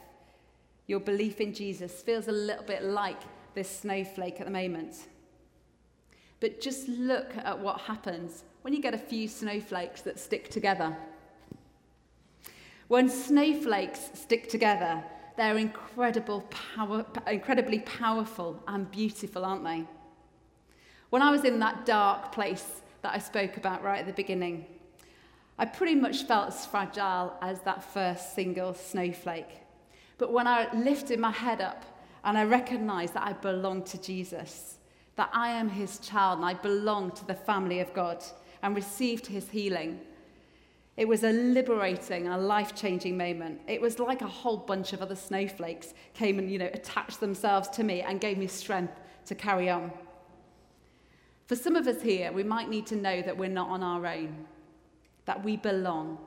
your 0.87 0.99
belief 0.99 1.39
in 1.39 1.53
Jesus 1.53 2.01
feels 2.01 2.27
a 2.27 2.33
little 2.33 2.65
bit 2.65 2.83
like 2.83 3.21
this 3.53 3.69
snowflake 3.79 4.41
at 4.41 4.45
the 4.45 4.51
moment. 4.51 4.95
But 6.39 6.61
just 6.61 6.87
look 6.87 7.35
at 7.37 7.57
what 7.57 7.81
happens 7.81 8.43
when 8.61 8.73
you 8.73 8.81
get 8.81 8.93
a 8.93 8.97
few 8.97 9.27
snowflakes 9.27 10.01
that 10.01 10.19
stick 10.19 10.49
together. 10.49 10.95
When 12.87 13.09
snowflakes 13.09 14.11
stick 14.13 14.49
together, 14.49 15.03
they're 15.37 15.57
incredible 15.57 16.41
power, 16.75 17.05
incredibly 17.27 17.79
powerful 17.79 18.61
and 18.67 18.89
beautiful, 18.89 19.43
aren't 19.43 19.63
they? 19.63 19.85
When 21.09 21.21
I 21.21 21.31
was 21.31 21.43
in 21.43 21.59
that 21.59 21.85
dark 21.85 22.31
place 22.31 22.81
that 23.05 23.13
I 23.13 23.19
spoke 23.19 23.57
about 23.57 23.83
right 23.83 23.99
at 23.99 24.07
the 24.07 24.13
beginning. 24.13 24.65
I 25.59 25.65
pretty 25.65 25.93
much 25.93 26.23
felt 26.23 26.47
as 26.47 26.65
fragile 26.65 27.33
as 27.39 27.61
that 27.61 27.83
first 27.83 28.33
single 28.33 28.73
snowflake. 28.73 29.59
But 30.17 30.33
when 30.33 30.47
I 30.47 30.73
lifted 30.73 31.19
my 31.19 31.29
head 31.29 31.61
up 31.61 31.85
and 32.23 32.35
I 32.35 32.45
recognized 32.45 33.13
that 33.13 33.23
I 33.23 33.33
belonged 33.33 33.85
to 33.87 34.01
Jesus, 34.01 34.79
that 35.15 35.29
I 35.33 35.49
am 35.49 35.69
his 35.69 35.99
child 35.99 36.39
and 36.39 36.45
I 36.45 36.53
belong 36.53 37.11
to 37.11 37.25
the 37.25 37.35
family 37.35 37.79
of 37.79 37.93
God 37.93 38.23
and 38.61 38.75
received 38.75 39.27
his 39.27 39.49
healing, 39.49 39.99
it 40.97 41.07
was 41.07 41.23
a 41.23 41.31
liberating 41.31 42.27
a 42.27 42.37
life 42.37 42.73
changing 42.73 43.17
moment. 43.17 43.59
It 43.67 43.81
was 43.81 43.99
like 43.99 44.21
a 44.21 44.27
whole 44.27 44.57
bunch 44.57 44.93
of 44.93 45.01
other 45.01 45.15
snowflakes 45.15 45.93
came 46.13 46.39
and, 46.39 46.49
you 46.49 46.57
know, 46.57 46.69
attached 46.73 47.19
themselves 47.19 47.67
to 47.69 47.83
me 47.83 48.01
and 48.01 48.21
gave 48.21 48.37
me 48.37 48.47
strength 48.47 48.93
to 49.25 49.35
carry 49.35 49.69
on. 49.69 49.91
For 51.47 51.55
some 51.55 51.75
of 51.75 51.87
us 51.87 52.01
here, 52.01 52.31
we 52.31 52.43
might 52.43 52.69
need 52.69 52.87
to 52.87 52.95
know 52.95 53.21
that 53.21 53.37
we're 53.37 53.49
not 53.49 53.69
on 53.69 53.83
our 53.83 54.05
own, 54.05 54.45
that 55.25 55.43
we 55.43 55.57
belong, 55.57 56.17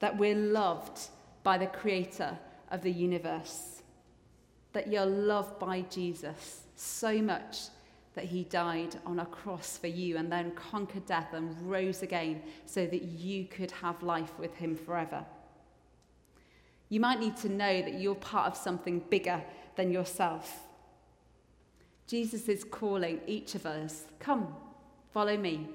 that 0.00 0.16
we're 0.16 0.34
loved 0.34 1.08
by 1.42 1.58
the 1.58 1.66
creator 1.66 2.36
of 2.70 2.82
the 2.82 2.90
universe, 2.90 3.73
that 4.74 4.92
you're 4.92 5.06
loved 5.06 5.58
by 5.58 5.80
Jesus 5.82 6.60
so 6.76 7.22
much 7.22 7.56
that 8.14 8.26
he 8.26 8.44
died 8.44 8.96
on 9.06 9.20
a 9.20 9.26
cross 9.26 9.76
for 9.76 9.86
you 9.86 10.16
and 10.16 10.30
then 10.30 10.52
conquered 10.52 11.06
death 11.06 11.32
and 11.32 11.56
rose 11.68 12.02
again 12.02 12.42
so 12.66 12.86
that 12.86 13.02
you 13.02 13.46
could 13.46 13.70
have 13.70 14.02
life 14.02 14.38
with 14.38 14.54
him 14.56 14.76
forever. 14.76 15.24
You 16.88 17.00
might 17.00 17.18
need 17.18 17.36
to 17.38 17.48
know 17.48 17.82
that 17.82 17.94
you're 17.94 18.14
part 18.14 18.46
of 18.46 18.56
something 18.56 19.00
bigger 19.10 19.42
than 19.76 19.90
yourself. 19.90 20.60
Jesus 22.06 22.48
is 22.48 22.62
calling 22.62 23.20
each 23.26 23.54
of 23.54 23.66
us 23.66 24.04
come, 24.18 24.54
follow 25.12 25.36
me, 25.36 25.68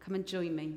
come 0.00 0.14
and 0.14 0.26
join 0.26 0.54
me. 0.54 0.74